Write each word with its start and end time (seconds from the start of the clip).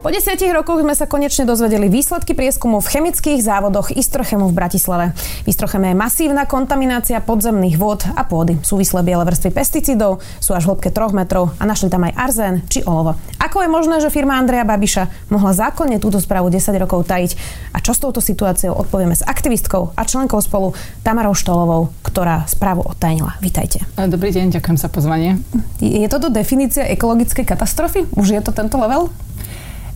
Po 0.00 0.08
desiatich 0.08 0.48
rokoch 0.56 0.80
sme 0.80 0.96
sa 0.96 1.04
konečne 1.04 1.44
dozvedeli 1.44 1.92
výsledky 1.92 2.32
prieskumu 2.32 2.80
v 2.80 2.88
chemických 2.88 3.44
závodoch 3.44 3.92
Istrochemu 3.92 4.48
v 4.48 4.56
Bratislave. 4.56 5.12
V 5.44 5.52
Istrocheme 5.52 5.92
je 5.92 6.00
masívna 6.00 6.48
kontaminácia 6.48 7.20
podzemných 7.20 7.76
vôd 7.76 8.08
a 8.16 8.24
pôdy. 8.24 8.56
Súvislé 8.64 9.04
biele 9.04 9.20
vrstvy 9.28 9.52
pesticidov 9.52 10.24
sú 10.40 10.56
až 10.56 10.64
v 10.64 10.72
hĺbke 10.72 10.88
3 10.88 11.12
metrov 11.12 11.52
a 11.60 11.68
našli 11.68 11.92
tam 11.92 12.08
aj 12.08 12.16
arzén 12.16 12.64
či 12.72 12.80
olovo. 12.80 13.12
Ako 13.44 13.60
je 13.60 13.68
možné, 13.68 14.00
že 14.00 14.08
firma 14.08 14.40
Andreja 14.40 14.64
Babiša 14.64 15.28
mohla 15.28 15.52
zákonne 15.52 16.00
túto 16.00 16.16
správu 16.16 16.48
10 16.48 16.80
rokov 16.80 17.04
tajiť? 17.04 17.36
A 17.76 17.84
čo 17.84 17.92
s 17.92 18.00
touto 18.00 18.24
situáciou 18.24 18.72
odpovieme 18.72 19.12
s 19.12 19.20
aktivistkou 19.20 19.92
a 19.92 20.08
členkou 20.08 20.40
spolu 20.40 20.72
Tamarou 21.04 21.36
Štolovou, 21.36 21.92
ktorá 22.00 22.48
správu 22.48 22.88
odtajnila. 22.88 23.36
Vítajte. 23.44 23.84
Dobrý 24.00 24.32
deň, 24.32 24.56
ďakujem 24.56 24.80
za 24.80 24.88
pozvanie. 24.88 25.36
Je 25.76 26.08
toto 26.08 26.32
definícia 26.32 26.88
ekologickej 26.88 27.44
katastrofy? 27.44 28.08
Už 28.16 28.32
je 28.32 28.40
to 28.40 28.56
tento 28.56 28.80
level? 28.80 29.12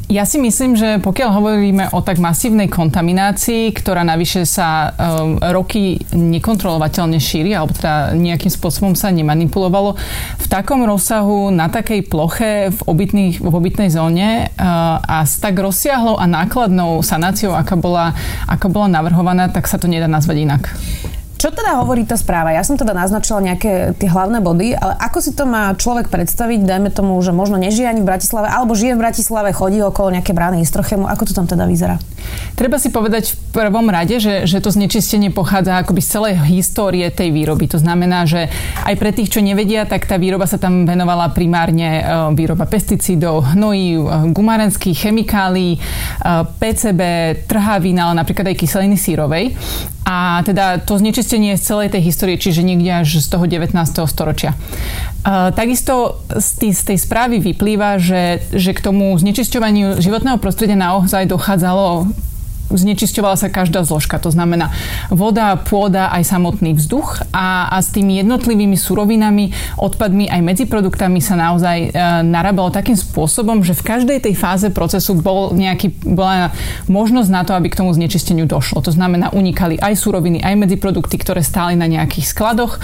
Ja 0.04 0.28
si 0.28 0.36
myslím, 0.36 0.76
že 0.76 1.00
pokiaľ 1.00 1.30
hovoríme 1.32 1.84
o 1.96 2.04
tak 2.04 2.20
masívnej 2.20 2.68
kontaminácii, 2.68 3.72
ktorá 3.72 4.04
navyše 4.04 4.44
sa 4.44 4.92
um, 4.92 5.40
roky 5.40 5.96
nekontrolovateľne 6.12 7.16
šíri, 7.16 7.56
alebo 7.56 7.72
teda 7.72 8.12
nejakým 8.12 8.52
spôsobom 8.52 8.92
sa 8.92 9.08
nemanipulovalo, 9.08 9.96
v 10.44 10.46
takom 10.52 10.84
rozsahu, 10.84 11.48
na 11.48 11.72
takej 11.72 12.04
ploche 12.04 12.68
v, 12.68 12.80
obytných, 12.84 13.40
v 13.40 13.48
obytnej 13.48 13.88
zóne 13.88 14.52
uh, 14.52 15.00
a 15.00 15.24
s 15.24 15.40
tak 15.40 15.56
rozsiahlou 15.56 16.20
a 16.20 16.28
nákladnou 16.28 17.00
sanáciou, 17.00 17.56
aká 17.56 17.74
bola, 17.80 18.12
aká 18.44 18.68
bola 18.68 18.92
navrhovaná, 18.92 19.48
tak 19.48 19.64
sa 19.64 19.80
to 19.80 19.88
nedá 19.88 20.04
nazvať 20.04 20.36
inak. 20.44 20.62
Čo 21.44 21.52
teda 21.52 21.76
hovorí 21.76 22.08
tá 22.08 22.16
správa? 22.16 22.56
Ja 22.56 22.64
som 22.64 22.80
teda 22.80 22.96
naznačila 22.96 23.36
nejaké 23.44 23.92
tie 24.00 24.08
hlavné 24.08 24.40
body, 24.40 24.80
ale 24.80 24.96
ako 24.96 25.18
si 25.20 25.36
to 25.36 25.44
má 25.44 25.76
človek 25.76 26.08
predstaviť, 26.08 26.64
dajme 26.64 26.88
tomu, 26.88 27.20
že 27.20 27.36
možno 27.36 27.60
nežije 27.60 27.84
ani 27.84 28.00
v 28.00 28.08
Bratislave, 28.08 28.48
alebo 28.48 28.72
žije 28.72 28.96
v 28.96 29.02
Bratislave, 29.04 29.52
chodí 29.52 29.76
okolo 29.84 30.16
nejaké 30.16 30.32
brány 30.32 30.64
Istrochemu, 30.64 31.04
ako 31.04 31.28
to 31.28 31.36
tam 31.36 31.44
teda 31.44 31.68
vyzerá? 31.68 32.00
Treba 32.56 32.80
si 32.80 32.88
povedať 32.88 33.36
v 33.36 33.60
prvom 33.60 33.92
rade, 33.92 34.16
že, 34.24 34.48
že 34.48 34.64
to 34.64 34.72
znečistenie 34.72 35.28
pochádza 35.28 35.84
akoby 35.84 36.00
z 36.00 36.08
celej 36.16 36.34
histórie 36.48 37.12
tej 37.12 37.28
výroby. 37.28 37.68
To 37.76 37.76
znamená, 37.76 38.24
že 38.24 38.48
aj 38.88 38.94
pre 38.96 39.12
tých, 39.12 39.36
čo 39.36 39.44
nevedia, 39.44 39.84
tak 39.84 40.08
tá 40.08 40.16
výroba 40.16 40.48
sa 40.48 40.56
tam 40.56 40.88
venovala 40.88 41.28
primárne 41.36 42.00
e, 42.00 42.02
výroba 42.32 42.64
pesticídov, 42.64 43.52
hnojí, 43.52 44.00
e, 44.00 44.02
gumarenských 44.32 44.96
chemikálií, 44.96 45.76
e, 45.76 45.80
PCB, 46.56 47.00
trhavín, 47.44 48.00
ale 48.00 48.16
napríklad 48.16 48.48
aj 48.48 48.56
kyseliny 48.56 48.96
sírovej. 48.96 49.52
A 50.04 50.44
teda 50.44 50.84
to 50.84 51.00
znečistenie 51.00 51.33
z 51.36 51.62
celej 51.62 51.88
tej 51.90 52.02
histórie, 52.06 52.36
čiže 52.36 52.62
niekde 52.62 53.02
až 53.02 53.18
z 53.18 53.26
toho 53.26 53.48
19. 53.48 53.74
storočia. 54.06 54.54
Takisto 55.56 56.20
z, 56.36 56.48
tý, 56.60 56.68
z 56.70 56.82
tej 56.92 56.98
správy 57.00 57.40
vyplýva, 57.40 57.96
že, 57.96 58.44
že 58.52 58.76
k 58.76 58.80
tomu 58.84 59.16
znečisťovaniu 59.16 59.98
životného 59.98 60.36
prostredia 60.36 60.76
naozaj 60.76 61.26
dochádzalo 61.26 62.12
znečisťovala 62.72 63.36
sa 63.36 63.52
každá 63.52 63.84
zložka. 63.84 64.16
To 64.22 64.32
znamená 64.32 64.72
voda, 65.12 65.56
pôda, 65.60 66.08
aj 66.12 66.24
samotný 66.24 66.76
vzduch 66.76 67.24
a, 67.34 67.68
a 67.68 67.76
s 67.80 67.92
tými 67.92 68.20
jednotlivými 68.24 68.76
surovinami, 68.78 69.52
odpadmi 69.76 70.28
aj 70.32 70.40
medzi 70.40 70.64
produktami 70.64 71.20
sa 71.20 71.36
naozaj 71.36 71.78
e, 71.80 71.88
narábalo 72.24 72.72
takým 72.72 72.96
spôsobom, 72.96 73.60
že 73.60 73.76
v 73.76 73.82
každej 73.84 74.18
tej 74.24 74.34
fáze 74.34 74.68
procesu 74.72 75.16
bol 75.18 75.52
nejaký, 75.52 75.92
bola 76.04 76.50
možnosť 76.88 77.30
na 77.30 77.42
to, 77.44 77.52
aby 77.52 77.68
k 77.68 77.78
tomu 77.80 77.92
znečisteniu 77.92 78.48
došlo. 78.48 78.80
To 78.84 78.92
znamená, 78.92 79.30
unikali 79.32 79.76
aj 79.78 79.94
suroviny, 80.00 80.40
aj 80.40 80.54
medzi 80.56 80.76
produkty, 80.80 81.20
ktoré 81.20 81.44
stáli 81.44 81.76
na 81.76 81.84
nejakých 81.84 82.32
skladoch, 82.32 82.80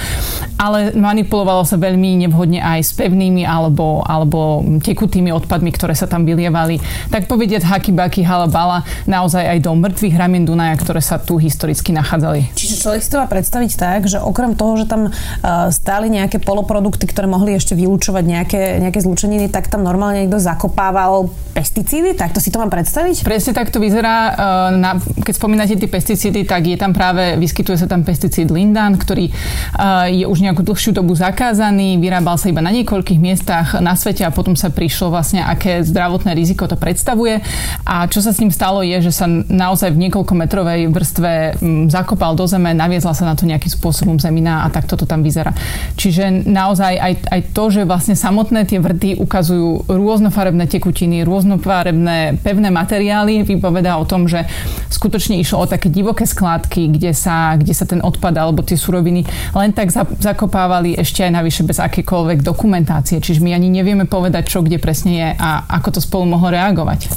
ale 0.61 0.92
manipulovalo 0.92 1.64
sa 1.64 1.80
veľmi 1.80 2.20
nevhodne 2.27 2.61
aj 2.61 2.80
s 2.85 2.92
pevnými 2.96 3.48
alebo, 3.48 4.05
alebo 4.05 4.63
tekutými 4.85 5.33
odpadmi, 5.33 5.70
ktoré 5.73 5.96
sa 5.96 6.05
tam 6.05 6.29
vylievali. 6.29 6.80
Tak 7.08 7.27
povediať 7.27 7.64
haky, 7.64 7.92
baky, 7.96 8.20
halabala, 8.23 8.85
naozaj 9.08 9.45
aj 9.45 9.58
do 9.64 9.70
do 9.70 9.79
mŕtvych 9.79 10.19
ramien 10.19 10.42
Dunaja, 10.42 10.75
ktoré 10.75 10.98
sa 10.98 11.23
tu 11.23 11.39
historicky 11.39 11.95
nachádzali. 11.95 12.51
Čiže 12.58 12.83
človek 12.83 13.01
si 13.07 13.11
to 13.14 13.23
má 13.23 13.31
predstaviť 13.31 13.70
tak, 13.79 14.11
že 14.11 14.19
okrem 14.19 14.58
toho, 14.58 14.75
že 14.83 14.91
tam 14.91 15.07
uh, 15.07 15.70
stáli 15.70 16.11
nejaké 16.11 16.42
poloprodukty, 16.42 17.07
ktoré 17.07 17.31
mohli 17.31 17.55
ešte 17.55 17.79
vylúčovať 17.79 18.25
nejaké, 18.27 18.63
nejaké 18.83 18.98
zlučeniny, 18.98 19.47
tak 19.47 19.70
tam 19.70 19.86
normálne 19.86 20.27
niekto 20.27 20.42
zakopával 20.42 21.31
pesticídy? 21.55 22.19
Tak 22.19 22.35
to 22.35 22.42
si 22.42 22.51
to 22.51 22.58
mám 22.58 22.75
predstaviť? 22.75 23.23
Presne 23.23 23.55
tak 23.55 23.70
to 23.70 23.79
vyzerá. 23.79 24.35
Uh, 24.35 24.35
na, 24.75 24.98
keď 24.98 25.35
spomínate 25.39 25.79
tie 25.79 25.87
pesticídy, 25.87 26.42
tak 26.42 26.67
je 26.67 26.75
tam 26.75 26.91
práve, 26.91 27.39
vyskytuje 27.39 27.79
sa 27.79 27.87
tam 27.87 28.02
pesticíd 28.02 28.51
Lindan, 28.51 28.98
ktorý 28.98 29.31
uh, 29.31 30.11
je 30.11 30.27
už 30.27 30.42
nejakú 30.42 30.67
dlhšiu 30.67 30.98
dobu 30.98 31.14
zakázaný, 31.14 31.95
vyrábal 32.02 32.35
sa 32.35 32.51
iba 32.51 32.58
na 32.58 32.75
niekoľkých 32.75 33.23
miestach 33.23 33.79
na 33.79 33.95
svete 33.95 34.27
a 34.27 34.35
potom 34.35 34.58
sa 34.58 34.75
prišlo 34.75 35.14
vlastne, 35.14 35.47
aké 35.47 35.87
zdravotné 35.87 36.35
riziko 36.35 36.67
to 36.67 36.75
predstavuje. 36.75 37.39
A 37.87 38.11
čo 38.11 38.19
sa 38.19 38.35
s 38.35 38.42
ním 38.42 38.51
stalo 38.51 38.83
je, 38.83 38.98
že 38.98 39.13
sa 39.14 39.31
naozaj 39.60 39.92
v 39.92 40.08
niekoľko 40.08 40.32
metrovej 40.32 40.88
vrstve 40.88 41.60
zakopal 41.92 42.32
do 42.32 42.48
zeme, 42.48 42.72
naviezla 42.72 43.12
sa 43.12 43.28
na 43.28 43.36
to 43.36 43.44
nejakým 43.44 43.68
spôsobom 43.68 44.16
zemina 44.16 44.64
a 44.64 44.72
takto 44.72 44.96
to 44.96 45.04
tam 45.04 45.20
vyzerá. 45.20 45.52
Čiže 46.00 46.48
naozaj 46.48 46.96
aj, 46.96 47.12
aj 47.28 47.40
to, 47.52 47.64
že 47.68 47.84
vlastne 47.84 48.16
samotné 48.16 48.64
tie 48.64 48.80
vrty 48.80 49.20
ukazujú 49.20 49.84
rôznofarebné 49.92 50.64
tekutiny, 50.64 51.28
rôznofarebné 51.28 52.40
pevné 52.40 52.72
materiály, 52.72 53.44
vypovedá 53.44 54.00
o 54.00 54.08
tom, 54.08 54.24
že 54.24 54.48
skutočne 54.88 55.36
išlo 55.36 55.60
o 55.60 55.70
také 55.70 55.92
divoké 55.92 56.24
skládky, 56.24 56.96
kde 56.96 57.12
sa, 57.12 57.60
kde 57.60 57.77
sa 57.77 57.84
ten 57.84 58.00
odpad 58.00 58.32
alebo 58.40 58.64
tie 58.64 58.80
suroviny 58.80 59.27
len 59.52 59.74
tak 59.77 59.90
zakopávali 60.22 60.94
ešte 60.96 61.27
aj 61.27 61.32
navyše 61.34 61.62
bez 61.66 61.82
akékoľvek 61.82 62.40
dokumentácie. 62.40 63.18
Čiže 63.18 63.42
my 63.42 63.52
ani 63.52 63.68
nevieme 63.68 64.06
povedať, 64.06 64.48
čo 64.48 64.64
kde 64.64 64.78
presne 64.78 65.12
je 65.12 65.28
a 65.34 65.66
ako 65.66 65.98
to 65.98 66.00
spolu 66.00 66.24
mohlo 66.30 66.54
reagovať. 66.54 67.10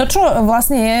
To, 0.00 0.04
čo 0.08 0.20
vlastne 0.42 0.78
je 0.80 0.98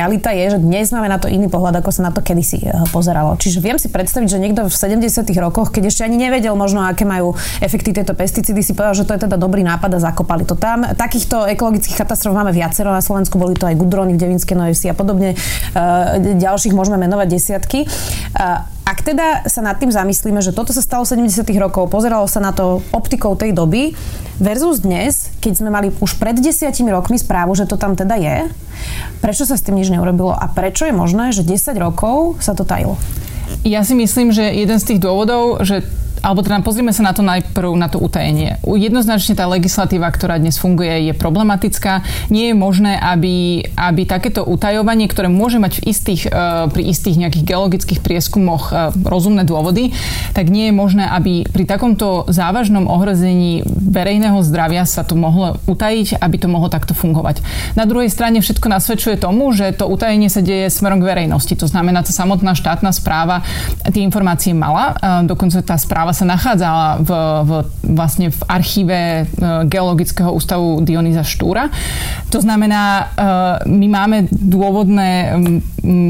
realita 0.00 0.32
je, 0.32 0.56
že 0.56 0.58
dnes 0.58 0.88
máme 0.88 1.12
na 1.12 1.20
to 1.20 1.28
iný 1.28 1.52
pohľad, 1.52 1.84
ako 1.84 1.92
sa 1.92 2.08
na 2.08 2.12
to 2.16 2.24
kedysi 2.24 2.64
eh, 2.64 2.72
pozeralo. 2.88 3.36
Čiže 3.36 3.60
viem 3.60 3.76
si 3.76 3.92
predstaviť, 3.92 4.28
že 4.32 4.38
niekto 4.40 4.64
v 4.64 4.72
70. 4.72 5.28
rokoch, 5.36 5.68
keď 5.68 5.92
ešte 5.92 6.08
ani 6.08 6.16
nevedel 6.16 6.56
možno, 6.56 6.80
aké 6.80 7.04
majú 7.04 7.36
efekty 7.60 7.92
tieto 7.92 8.16
pesticídy, 8.16 8.64
si 8.64 8.72
povedal, 8.72 8.96
že 8.96 9.04
to 9.04 9.12
je 9.12 9.28
teda 9.28 9.36
dobrý 9.36 9.60
nápad 9.60 9.92
a 9.92 9.98
zakopali 10.00 10.48
to 10.48 10.56
tam. 10.56 10.88
Takýchto 10.88 11.44
ekologických 11.52 12.00
katastrof 12.00 12.32
máme 12.32 12.56
viacero 12.56 12.88
na 12.88 13.04
Slovensku, 13.04 13.36
boli 13.36 13.52
to 13.52 13.68
aj 13.68 13.76
Gudrony 13.76 14.16
v 14.16 14.20
Devinskej 14.24 14.56
Novej 14.56 14.88
a 14.88 14.96
podobne. 14.96 15.36
Eh, 15.36 16.36
ďalších 16.40 16.72
môžeme 16.72 16.96
menovať 16.96 17.26
desiatky. 17.28 17.84
Ak 18.90 19.06
teda 19.06 19.46
sa 19.46 19.62
nad 19.62 19.78
tým 19.78 19.94
zamyslíme, 19.94 20.42
že 20.42 20.50
toto 20.50 20.74
sa 20.74 20.82
stalo 20.82 21.06
v 21.06 21.30
70. 21.30 21.46
rokov, 21.62 21.86
pozeralo 21.86 22.26
sa 22.26 22.42
na 22.42 22.50
to 22.50 22.82
optikou 22.90 23.38
tej 23.38 23.54
doby, 23.54 23.94
versus 24.42 24.82
dnes, 24.82 25.30
keď 25.38 25.62
sme 25.62 25.70
mali 25.70 25.94
už 26.02 26.18
pred 26.18 26.34
desiatimi 26.34 26.90
rokmi 26.90 27.14
správu, 27.14 27.54
že 27.54 27.70
to 27.70 27.78
tam 27.78 27.94
teda 27.94 28.18
je, 28.18 28.50
prečo 29.22 29.46
sa 29.46 29.54
s 29.54 29.62
tým 29.62 29.78
nič 29.78 29.94
neurobilo 29.94 30.34
a 30.34 30.42
prečo 30.50 30.90
je 30.90 30.94
možné, 30.96 31.30
že 31.30 31.46
10 31.46 31.70
rokov 31.78 32.42
sa 32.42 32.50
to 32.50 32.66
tajilo? 32.66 32.98
Ja 33.62 33.86
si 33.86 33.94
myslím, 33.94 34.34
že 34.34 34.50
jeden 34.50 34.82
z 34.82 34.88
tých 34.90 34.98
dôvodov, 34.98 35.62
že 35.62 35.86
alebo 36.20 36.44
teda 36.44 36.60
pozrime 36.60 36.92
sa 36.92 37.00
na 37.04 37.12
to 37.16 37.24
najprv 37.24 37.72
na 37.76 37.88
to 37.88 37.96
utajenie. 37.96 38.60
Jednoznačne 38.64 39.34
tá 39.36 39.48
legislatíva, 39.48 40.12
ktorá 40.12 40.36
dnes 40.36 40.60
funguje, 40.60 41.10
je 41.10 41.14
problematická. 41.16 42.04
Nie 42.28 42.52
je 42.52 42.56
možné, 42.56 43.00
aby, 43.00 43.64
aby 43.76 44.02
takéto 44.04 44.44
utajovanie, 44.44 45.08
ktoré 45.08 45.32
môže 45.32 45.56
mať 45.56 45.80
v 45.80 45.84
istých, 45.88 46.22
e, 46.28 46.30
pri 46.68 46.82
istých 46.84 47.16
nejakých 47.16 47.44
geologických 47.48 48.00
prieskumoch 48.04 48.70
e, 48.70 48.92
rozumné 49.00 49.48
dôvody, 49.48 49.96
tak 50.36 50.52
nie 50.52 50.68
je 50.68 50.74
možné, 50.76 51.08
aby 51.08 51.48
pri 51.48 51.64
takomto 51.64 52.28
závažnom 52.28 52.84
ohrození 52.84 53.64
verejného 53.66 54.44
zdravia 54.44 54.84
sa 54.84 55.02
to 55.02 55.16
mohlo 55.16 55.56
utajiť, 55.64 56.20
aby 56.20 56.36
to 56.36 56.48
mohlo 56.52 56.68
takto 56.68 56.92
fungovať. 56.92 57.40
Na 57.74 57.88
druhej 57.88 58.12
strane 58.12 58.44
všetko 58.44 58.68
nasvedčuje 58.68 59.16
tomu, 59.16 59.50
že 59.56 59.72
to 59.72 59.88
utajenie 59.88 60.28
sa 60.28 60.44
deje 60.44 60.68
smerom 60.68 61.00
k 61.00 61.08
verejnosti. 61.08 61.54
To 61.56 61.66
znamená, 61.66 62.04
tá 62.04 62.12
samotná 62.12 62.52
štátna 62.52 62.92
správa 62.92 63.40
tie 63.88 64.04
informácie 64.04 64.52
mala. 64.52 64.92
E, 64.92 65.24
dokonca 65.24 65.64
tá 65.64 65.80
správa 65.80 66.09
správa 66.10 66.16
sa 66.16 66.26
nachádzala 66.26 66.86
v, 67.06 67.10
v, 67.46 67.50
vlastne 67.94 68.26
v 68.34 68.40
archíve 68.50 68.98
e, 68.98 69.24
Geologického 69.70 70.34
ústavu 70.34 70.82
Dionýza 70.82 71.22
Štúra. 71.22 71.70
To 72.34 72.42
znamená, 72.42 72.82
e, 72.82 73.04
my 73.70 73.86
máme 73.86 74.26
dôvodné 74.30 75.38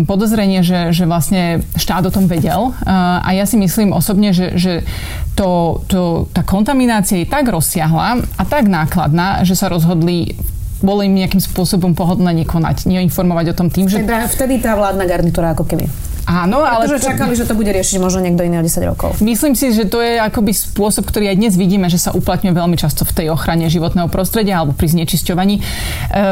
podozrenie, 0.09 0.65
že, 0.65 0.97
že 0.97 1.05
vlastne 1.05 1.61
štát 1.77 2.09
o 2.09 2.15
tom 2.15 2.25
vedel 2.27 2.73
e, 2.73 2.91
a 3.21 3.29
ja 3.37 3.45
si 3.45 3.61
myslím 3.61 3.93
osobne, 3.93 4.33
že, 4.33 4.57
že 4.57 4.89
to, 5.37 5.81
to, 5.85 6.33
tá 6.33 6.41
kontaminácia 6.41 7.21
je 7.21 7.29
tak 7.29 7.45
rozsiahla 7.53 8.25
a 8.25 8.43
tak 8.49 8.73
nákladná, 8.73 9.45
že 9.45 9.53
sa 9.53 9.69
rozhodli 9.69 10.33
bolo 10.81 11.05
im 11.05 11.13
nejakým 11.13 11.45
spôsobom 11.45 11.93
pohodlné 11.93 12.41
nekonať, 12.41 12.89
neinformovať 12.89 13.53
o 13.53 13.55
tom 13.55 13.69
tým, 13.69 13.85
že... 13.85 14.01
Teda 14.01 14.25
vtedy 14.25 14.65
tá 14.65 14.73
vládna 14.81 15.05
garnitúra 15.05 15.53
ako 15.53 15.69
keby. 15.69 16.10
Áno, 16.31 16.63
ale... 16.63 16.87
Pretože 16.87 17.11
čakali, 17.11 17.35
že 17.35 17.43
to 17.43 17.59
bude 17.59 17.67
riešiť 17.75 17.99
možno 17.99 18.23
niekto 18.23 18.47
iný 18.47 18.63
o 18.63 18.65
10 18.65 18.87
rokov. 18.87 19.19
Myslím 19.19 19.59
si, 19.59 19.75
že 19.75 19.91
to 19.91 19.99
je 19.99 20.15
akoby 20.23 20.55
spôsob, 20.55 21.03
ktorý 21.11 21.35
aj 21.35 21.37
dnes 21.43 21.53
vidíme, 21.59 21.91
že 21.91 21.99
sa 21.99 22.15
uplatňuje 22.15 22.55
veľmi 22.55 22.79
často 22.79 23.03
v 23.03 23.11
tej 23.11 23.27
ochrane 23.35 23.67
životného 23.67 24.07
prostredia 24.07 24.63
alebo 24.63 24.71
pri 24.71 24.95
znečisťovaní. 24.95 25.59
E, 25.59 25.63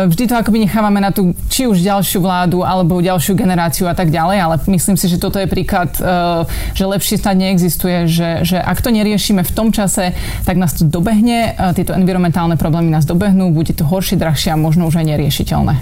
vždy 0.07 0.25
to 0.31 0.39
akoby 0.39 0.63
nechávame 0.63 1.03
na 1.03 1.11
tú 1.11 1.35
či 1.51 1.67
už 1.67 1.83
ďalšiu 1.83 2.23
vládu 2.23 2.63
alebo 2.63 3.03
ďalšiu 3.03 3.35
generáciu 3.35 3.91
a 3.91 3.95
tak 3.99 4.15
ďalej, 4.15 4.39
ale 4.39 4.55
myslím 4.71 4.95
si, 4.95 5.11
že 5.11 5.19
toto 5.19 5.43
je 5.43 5.51
príklad, 5.51 5.91
e, 5.99 6.47
že 6.79 6.85
lepšie 6.87 7.19
snad 7.19 7.35
neexistuje, 7.35 8.07
že, 8.07 8.47
že 8.47 8.57
ak 8.63 8.79
to 8.79 8.95
neriešime 8.95 9.43
v 9.43 9.51
tom 9.51 9.75
čase, 9.75 10.15
tak 10.47 10.55
nás 10.55 10.79
to 10.79 10.87
dobehne, 10.87 11.59
e, 11.59 11.75
tieto 11.75 11.91
environmentálne 11.91 12.55
problémy 12.55 12.95
nás 12.95 13.03
dobehnú, 13.03 13.51
bude 13.51 13.75
to 13.75 13.83
horšie, 13.83 14.15
drahšie 14.15 14.55
a 14.55 14.59
možno 14.61 14.87
už 14.87 15.03
aj 15.03 15.07
neriešiteľné. 15.11 15.75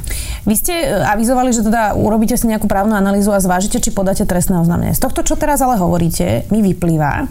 Vy 0.49 0.55
ste 0.57 0.75
avizovali, 1.05 1.53
že 1.53 1.69
teda 1.69 1.93
urobíte 1.93 2.41
si 2.41 2.49
nejakú 2.49 2.65
právnu 2.65 2.97
analýzu 2.97 3.29
a 3.35 3.43
zvážite, 3.43 3.77
či 3.77 3.93
podáte 4.07 4.23
trestné 4.23 4.63
oznámenie. 4.63 4.95
Z 4.95 5.03
tohto, 5.03 5.27
čo 5.27 5.35
teraz 5.35 5.59
ale 5.59 5.83
hovoríte, 5.83 6.47
mi 6.55 6.63
vyplýva, 6.63 7.27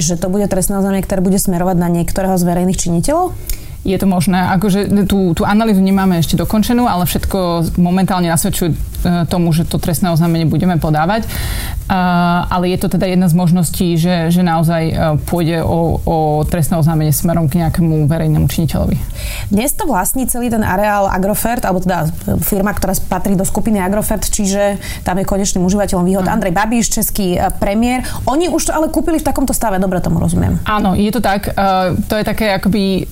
že 0.00 0.16
to 0.16 0.32
bude 0.32 0.48
trestné 0.48 0.80
oznámenie, 0.80 1.04
ktoré 1.04 1.20
bude 1.20 1.36
smerovať 1.36 1.76
na 1.76 1.92
niektorého 1.92 2.40
z 2.40 2.48
verejných 2.48 2.80
činiteľov? 2.80 3.36
je 3.84 4.00
to 4.00 4.08
možné. 4.08 4.40
Akože 4.56 4.88
tú, 5.04 5.36
tú 5.36 5.44
analýzu 5.44 5.84
nemáme 5.84 6.16
ešte 6.16 6.40
dokončenú, 6.40 6.88
ale 6.88 7.04
všetko 7.04 7.68
momentálne 7.76 8.32
nasvedčuje 8.32 8.72
tomu, 9.28 9.52
že 9.52 9.68
to 9.68 9.76
trestné 9.76 10.10
oznámenie 10.10 10.48
budeme 10.48 10.76
podávať. 10.80 11.28
Uh, 11.84 12.48
ale 12.48 12.72
je 12.72 12.80
to 12.80 12.88
teda 12.88 13.04
jedna 13.04 13.28
z 13.28 13.36
možností, 13.36 14.00
že, 14.00 14.32
že 14.32 14.40
naozaj 14.40 14.82
uh, 14.88 14.96
pôjde 15.28 15.60
o, 15.60 16.00
o 16.00 16.16
trestné 16.48 16.80
oznámenie 16.80 17.12
smerom 17.12 17.44
k 17.44 17.60
nejakému 17.60 18.08
verejnému 18.08 18.48
činiteľovi. 18.48 18.96
Dnes 19.52 19.76
to 19.76 19.84
vlastní 19.84 20.24
celý 20.24 20.48
ten 20.48 20.64
areál 20.64 21.12
Agrofert, 21.12 21.60
alebo 21.68 21.84
teda 21.84 22.08
firma, 22.40 22.72
ktorá 22.72 22.96
patrí 23.04 23.36
do 23.36 23.44
skupiny 23.44 23.84
Agrofert, 23.84 24.24
čiže 24.24 24.80
tam 25.04 25.20
je 25.20 25.28
konečným 25.28 25.60
užívateľom 25.68 26.08
výhod 26.08 26.24
hmm. 26.24 26.34
Andrej 26.34 26.56
Babiš, 26.56 26.86
český 26.88 27.36
premiér. 27.60 28.08
Oni 28.24 28.48
už 28.48 28.72
to 28.72 28.72
ale 28.72 28.88
kúpili 28.88 29.20
v 29.20 29.28
takomto 29.28 29.52
stave, 29.52 29.76
dobre 29.76 30.00
tomu 30.00 30.16
rozumiem. 30.16 30.56
Áno, 30.64 30.96
je 30.96 31.12
to 31.12 31.20
tak. 31.20 31.52
To 32.08 32.14
je 32.16 32.24
také 32.24 32.56
akoby 32.56 33.04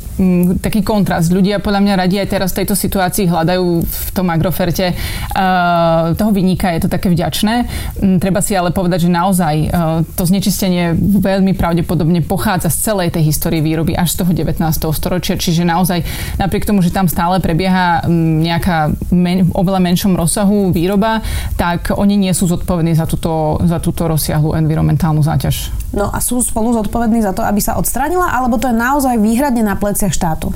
taký 0.62 0.80
kontrast. 0.86 1.32
Ľudia 1.32 1.58
podľa 1.58 1.80
mňa 1.82 1.94
radi 1.98 2.16
aj 2.20 2.28
teraz 2.30 2.52
v 2.54 2.62
tejto 2.62 2.76
situácii 2.78 3.26
hľadajú 3.26 3.66
v 3.82 4.08
tom 4.14 4.28
Agroferte 4.30 4.92
uh, 4.92 5.81
toho 6.17 6.31
vynika, 6.32 6.73
je 6.75 6.87
to 6.87 6.90
také 6.90 7.12
vďačné. 7.12 7.55
Um, 8.00 8.19
treba 8.19 8.40
si 8.40 8.56
ale 8.56 8.75
povedať, 8.75 9.06
že 9.06 9.11
naozaj 9.12 9.55
e, 9.56 9.69
to 10.17 10.25
znečistenie 10.25 10.96
veľmi 10.99 11.55
pravdepodobne 11.55 12.25
pochádza 12.25 12.73
z 12.73 12.93
celej 12.93 13.08
tej 13.14 13.29
histórie 13.29 13.61
výroby 13.61 13.96
až 13.96 14.14
z 14.14 14.25
toho 14.25 14.32
19. 14.34 14.62
storočia, 14.93 15.38
čiže 15.38 15.62
naozaj 15.67 16.02
napriek 16.38 16.67
tomu, 16.67 16.81
že 16.81 16.94
tam 16.94 17.06
stále 17.06 17.38
prebieha 17.38 18.06
nejaká 18.43 18.94
men, 19.14 19.49
oveľa 19.52 19.81
menšom 19.82 20.12
rozsahu 20.17 20.75
výroba, 20.75 21.23
tak 21.56 21.94
oni 21.94 22.19
nie 22.19 22.32
sú 22.32 22.49
zodpovední 22.49 22.96
za 22.96 23.06
túto, 23.06 23.61
za 23.64 23.79
túto 23.79 24.08
rozsiahlu 24.08 24.56
environmentálnu 24.58 25.23
záťaž. 25.23 25.70
No 25.93 26.08
a 26.08 26.19
sú 26.25 26.40
spolu 26.40 26.73
zodpovední 26.73 27.20
za 27.20 27.37
to, 27.37 27.44
aby 27.44 27.61
sa 27.61 27.76
odstránila, 27.76 28.32
alebo 28.32 28.56
to 28.56 28.73
je 28.73 28.76
naozaj 28.76 29.20
výhradne 29.20 29.61
na 29.61 29.76
pleciach 29.76 30.12
štátu? 30.12 30.50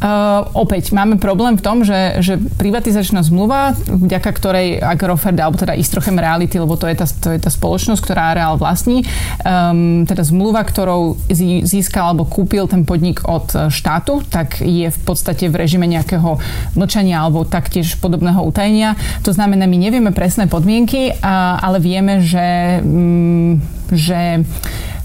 Uh, 0.00 0.48
opäť 0.56 0.96
máme 0.96 1.20
problém 1.20 1.60
v 1.60 1.64
tom, 1.64 1.84
že, 1.84 2.24
že 2.24 2.40
privatizačná 2.56 3.20
zmluva, 3.20 3.76
vďaka 3.84 4.30
ktorej 4.32 4.80
Agrofert, 4.80 5.36
alebo 5.36 5.60
teda 5.60 5.76
Istrochem 5.76 6.16
Reality, 6.16 6.56
lebo 6.56 6.72
to 6.80 6.88
je 6.88 6.96
tá, 6.96 7.04
to 7.04 7.28
je 7.36 7.40
tá 7.40 7.52
spoločnosť, 7.52 8.00
ktorá 8.00 8.32
Real 8.32 8.56
vlastní, 8.56 9.04
um, 9.44 10.08
teda 10.08 10.24
zmluva, 10.24 10.64
ktorou 10.64 11.20
získal 11.68 12.16
alebo 12.16 12.24
kúpil 12.24 12.64
ten 12.64 12.88
podnik 12.88 13.28
od 13.28 13.52
štátu, 13.68 14.24
tak 14.24 14.64
je 14.64 14.88
v 14.88 15.00
podstate 15.04 15.52
v 15.52 15.68
režime 15.68 15.84
nejakého 15.84 16.40
mlčania 16.80 17.20
alebo 17.20 17.44
taktiež 17.44 18.00
podobného 18.00 18.40
utajenia. 18.40 18.96
To 19.28 19.36
znamená, 19.36 19.68
my 19.68 19.76
nevieme 19.76 20.16
presné 20.16 20.48
podmienky, 20.48 21.12
a, 21.20 21.60
ale 21.60 21.76
vieme, 21.76 22.24
že, 22.24 22.80
um, 22.80 23.60
že 23.92 24.48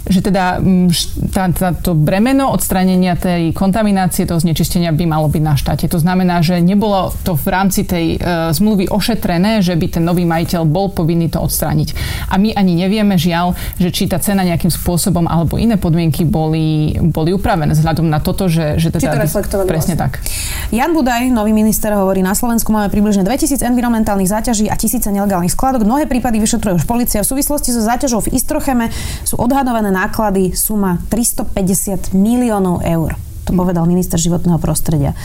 že 0.06 0.22
teda 0.22 0.62
mm, 0.62 1.82
to 1.82 1.92
bremeno 1.98 2.54
odstranenia 2.54 3.18
tej 3.18 3.52
kontaminácie, 3.58 4.30
toho 4.30 4.38
znečistenia 4.38 4.94
by 4.94 5.06
malo 5.10 5.28
byť 5.28 5.44
na 5.44 5.56
štáte. 5.58 5.90
To 5.90 5.98
znamená, 5.98 6.46
že 6.46 6.62
nebolo 6.62 7.10
to 7.26 7.34
v 7.34 7.48
rámci 7.50 7.82
tej 7.90 8.06
e, 8.16 8.18
zmluvy 8.54 8.86
ošetrené, 8.90 9.66
že 9.66 9.74
by 9.74 9.98
ten 9.98 10.04
nový 10.06 10.30
majiteľ 10.30 10.62
bol 10.70 10.94
povinný 10.94 11.34
to 11.34 11.42
odstrániť. 11.42 11.98
A 12.30 12.38
my 12.38 12.54
ani 12.54 12.78
nevieme, 12.78 13.18
žiaľ, 13.18 13.58
že 13.82 13.90
či 13.90 14.06
tá 14.06 14.22
cena 14.22 14.46
nejakým 14.46 14.70
spôsobom 14.70 15.26
alebo 15.26 15.58
iné 15.58 15.82
podmienky 15.82 16.22
boli, 16.22 16.94
boli 17.02 17.34
upravené 17.34 17.74
vzhľadom 17.74 18.06
na 18.06 18.22
toto, 18.22 18.46
že, 18.46 18.78
že 18.78 18.94
teda... 18.94 19.10
Či 19.10 19.50
to 19.50 19.66
presne 19.66 19.96
vlastne. 19.98 20.22
tak. 20.22 20.22
Jan 20.70 20.94
Budaj, 20.94 21.34
nový 21.34 21.52
minister, 21.56 21.90
hovorí, 21.98 22.22
na 22.22 22.38
Slovensku 22.38 22.70
máme 22.70 22.94
približne 22.94 23.26
2000 23.26 23.66
environmentálnych 23.66 24.30
záťaží 24.30 24.70
a 24.70 24.76
tisíce 24.78 25.10
nelegálnych 25.10 25.54
skladok. 25.54 25.88
Mnohé 25.88 26.06
prípady 26.06 26.38
vyšetruje 26.38 26.78
už 26.78 26.86
policia. 26.86 27.24
V 27.24 27.28
súvislosti 27.28 27.74
so 27.74 27.82
záťažou 27.82 28.22
v 28.28 28.38
Istrocheme 28.38 28.92
sú 29.24 29.40
odhadované 29.40 29.95
náklady 29.96 30.52
suma 30.52 31.00
350 31.08 32.12
miliónov 32.12 32.84
eur. 32.84 33.16
To 33.48 33.56
povedal 33.56 33.88
minister 33.88 34.20
životného 34.20 34.60
prostredia. 34.60 35.16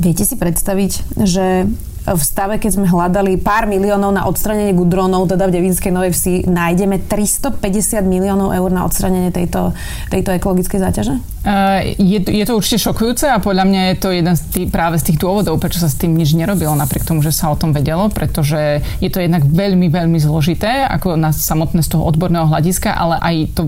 Viete 0.00 0.26
si 0.26 0.34
predstaviť, 0.34 1.22
že 1.22 1.70
v 2.14 2.22
stave, 2.22 2.54
keď 2.56 2.80
sme 2.80 2.86
hľadali 2.88 3.36
pár 3.40 3.68
miliónov 3.68 4.14
na 4.14 4.24
odstranenie 4.24 4.72
gudronov, 4.72 5.28
teda 5.28 5.48
v 5.48 5.54
Devinskej 5.60 5.92
Novej 5.92 6.12
Vsi, 6.14 6.34
nájdeme 6.48 7.02
350 7.04 8.04
miliónov 8.06 8.54
eur 8.54 8.70
na 8.72 8.86
odstranenie 8.86 9.34
tejto, 9.34 9.76
tejto 10.08 10.32
ekologickej 10.32 10.78
záťaže? 10.80 11.14
Uh, 11.48 11.94
je, 11.96 12.18
je 12.20 12.44
to 12.44 12.58
určite 12.58 12.82
šokujúce 12.82 13.24
a 13.30 13.40
podľa 13.40 13.64
mňa 13.64 13.80
je 13.88 13.96
to 13.96 14.08
jeden 14.12 14.34
z 14.36 14.42
tých, 14.52 14.68
práve 14.68 15.00
z 15.00 15.12
tých 15.12 15.18
dôvodov, 15.22 15.56
prečo 15.62 15.80
sa 15.80 15.88
s 15.88 15.96
tým 15.96 16.12
nič 16.12 16.36
nerobilo, 16.36 16.76
napriek 16.76 17.08
tomu, 17.08 17.24
že 17.24 17.32
sa 17.32 17.48
o 17.48 17.56
tom 17.56 17.72
vedelo, 17.72 18.12
pretože 18.12 18.84
je 19.00 19.10
to 19.10 19.22
jednak 19.22 19.46
veľmi, 19.46 19.88
veľmi 19.88 20.18
zložité, 20.20 20.84
ako 20.84 21.16
na 21.16 21.32
samotné 21.32 21.80
z 21.86 21.96
toho 21.96 22.04
odborného 22.04 22.50
hľadiska, 22.50 22.92
ale 22.92 23.16
aj 23.22 23.34
to 23.54 23.62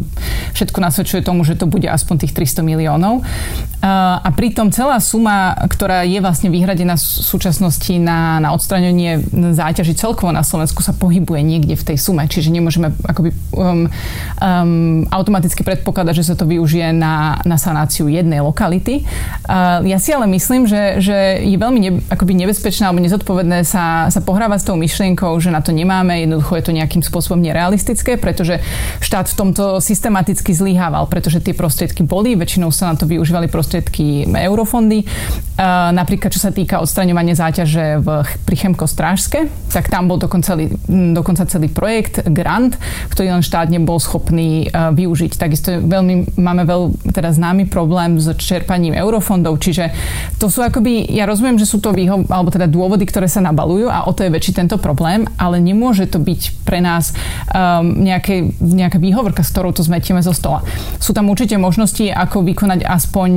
všetko 0.52 0.78
nasvedčuje 0.82 1.20
tomu, 1.24 1.46
že 1.46 1.56
to 1.56 1.70
bude 1.70 1.86
aspoň 1.86 2.26
tých 2.26 2.36
300 2.36 2.66
miliónov. 2.66 3.24
A 3.80 4.28
pritom 4.36 4.68
celá 4.68 5.00
suma, 5.00 5.56
ktorá 5.56 6.04
je 6.04 6.20
vlastne 6.20 6.52
vyhradená 6.52 7.00
v 7.00 7.04
súčasnosti 7.24 7.96
na 7.96 8.20
na, 8.40 8.50
odstraňovanie 8.52 9.24
záťaži 9.54 9.94
celkovo 9.96 10.30
na 10.30 10.44
Slovensku 10.44 10.84
sa 10.84 10.92
pohybuje 10.92 11.40
niekde 11.40 11.74
v 11.78 11.86
tej 11.92 11.96
sume, 11.96 12.26
čiže 12.28 12.52
nemôžeme 12.52 12.92
akoby 13.06 13.30
um, 13.54 13.86
um, 14.40 15.06
automaticky 15.08 15.64
predpokladať, 15.64 16.14
že 16.20 16.26
sa 16.32 16.34
to 16.36 16.44
využije 16.44 16.92
na, 16.92 17.40
na 17.46 17.56
sanáciu 17.56 18.10
jednej 18.10 18.44
lokality. 18.44 19.06
Uh, 19.48 19.80
ja 19.86 19.96
si 19.96 20.12
ale 20.12 20.28
myslím, 20.30 20.68
že, 20.68 21.00
že 21.00 21.16
je 21.40 21.56
veľmi 21.56 21.80
ne, 21.80 21.92
akoby 22.12 22.36
nebezpečné 22.36 22.90
alebo 22.90 23.00
nezodpovedné 23.00 23.64
sa, 23.64 24.12
sa 24.12 24.20
pohrávať 24.20 24.58
s 24.60 24.68
tou 24.68 24.76
myšlienkou, 24.76 25.32
že 25.40 25.54
na 25.54 25.64
to 25.64 25.72
nemáme, 25.72 26.12
jednoducho 26.20 26.58
je 26.60 26.64
to 26.66 26.76
nejakým 26.76 27.00
spôsobom 27.00 27.40
nerealistické, 27.40 28.20
pretože 28.20 28.60
štát 29.00 29.30
v 29.30 29.38
tomto 29.38 29.64
systematicky 29.80 30.52
zlyhával, 30.52 31.06
pretože 31.08 31.40
tie 31.40 31.56
prostriedky 31.56 32.04
boli, 32.04 32.36
väčšinou 32.36 32.68
sa 32.74 32.92
na 32.92 32.98
to 32.98 33.08
využívali 33.08 33.46
prostriedky 33.46 33.69
eurofondy. 34.26 35.06
Uh, 35.60 35.92
napríklad, 35.92 36.32
čo 36.32 36.40
sa 36.40 36.48
týka 36.48 36.80
odstraňovania 36.80 37.36
záťaže 37.36 38.00
v 38.00 38.24
pri 38.48 38.56
Chemko 38.56 38.88
Strážske, 38.88 39.52
tak 39.68 39.92
tam 39.92 40.08
bol 40.08 40.16
dokonca 40.16 40.56
dokonca 40.88 41.44
celý 41.44 41.68
projekt, 41.68 42.24
grant, 42.32 42.80
ktorý 43.12 43.36
len 43.36 43.44
štát 43.44 43.68
nebol 43.68 44.00
schopný 44.00 44.72
uh, 44.72 44.88
využiť. 44.96 45.36
Takisto 45.36 45.76
veľmi, 45.84 46.40
máme 46.40 46.64
veľ, 46.64 47.12
teda 47.12 47.36
známy 47.36 47.68
problém 47.68 48.16
s 48.16 48.32
čerpaním 48.40 48.96
eurofondov, 48.96 49.60
čiže 49.60 49.92
to 50.40 50.48
sú 50.48 50.64
akoby, 50.64 51.04
ja 51.12 51.28
rozumiem, 51.28 51.60
že 51.60 51.68
sú 51.68 51.76
to 51.76 51.92
výho, 51.92 52.24
alebo 52.32 52.48
teda 52.48 52.64
dôvody, 52.64 53.04
ktoré 53.04 53.28
sa 53.28 53.44
nabalujú 53.44 53.92
a 53.92 54.08
o 54.08 54.16
to 54.16 54.24
je 54.24 54.32
väčší 54.32 54.56
tento 54.56 54.80
problém, 54.80 55.28
ale 55.36 55.60
nemôže 55.60 56.08
to 56.08 56.16
byť 56.16 56.64
pre 56.64 56.80
nás 56.80 57.12
um, 57.52 58.00
nejaké, 58.00 58.56
nejaká 58.56 58.96
výhovorka, 58.96 59.44
s 59.44 59.52
ktorou 59.52 59.76
to 59.76 59.84
zmetieme 59.84 60.24
zo 60.24 60.32
stola. 60.32 60.64
Sú 60.96 61.12
tam 61.12 61.28
určite 61.28 61.60
možnosti, 61.60 62.08
ako 62.08 62.40
vykonať 62.48 62.88
aspoň 62.88 63.30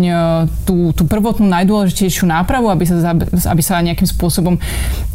tú, 0.67 0.91
tú 0.95 1.03
prvotnú 1.07 1.47
najdôležitejšiu 1.49 2.27
nápravu, 2.29 2.69
aby 2.69 2.85
sa, 2.85 3.15
aby 3.49 3.61
sa 3.61 3.83
nejakým 3.83 4.07
spôsobom 4.07 4.59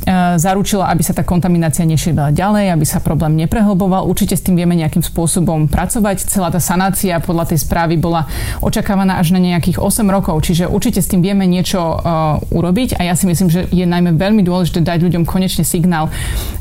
E, 0.09 0.41
zaručila, 0.41 0.89
aby 0.89 1.05
sa 1.05 1.13
tá 1.13 1.21
kontaminácia 1.21 1.85
nešírila 1.85 2.33
ďalej, 2.33 2.73
aby 2.73 2.85
sa 2.89 2.97
problém 2.97 3.37
neprehlboval. 3.45 4.09
Určite 4.09 4.41
s 4.41 4.45
tým 4.47 4.57
vieme 4.57 4.73
nejakým 4.73 5.05
spôsobom 5.05 5.69
pracovať. 5.69 6.25
Celá 6.25 6.49
tá 6.49 6.57
sanácia 6.57 7.21
podľa 7.21 7.53
tej 7.53 7.69
správy 7.69 8.01
bola 8.01 8.25
očakávaná 8.65 9.21
až 9.21 9.37
na 9.37 9.41
nejakých 9.43 9.77
8 9.77 10.09
rokov, 10.09 10.41
čiže 10.49 10.65
určite 10.65 11.05
s 11.05 11.13
tým 11.13 11.21
vieme 11.21 11.45
niečo 11.45 11.77
uh, 11.77 12.41
urobiť 12.49 12.97
a 12.97 13.05
ja 13.05 13.13
si 13.13 13.29
myslím, 13.29 13.53
že 13.53 13.69
je 13.69 13.85
najmä 13.85 14.17
veľmi 14.17 14.41
dôležité 14.41 14.81
dať 14.81 15.05
ľuďom 15.05 15.29
konečne 15.29 15.61
signál, 15.61 16.09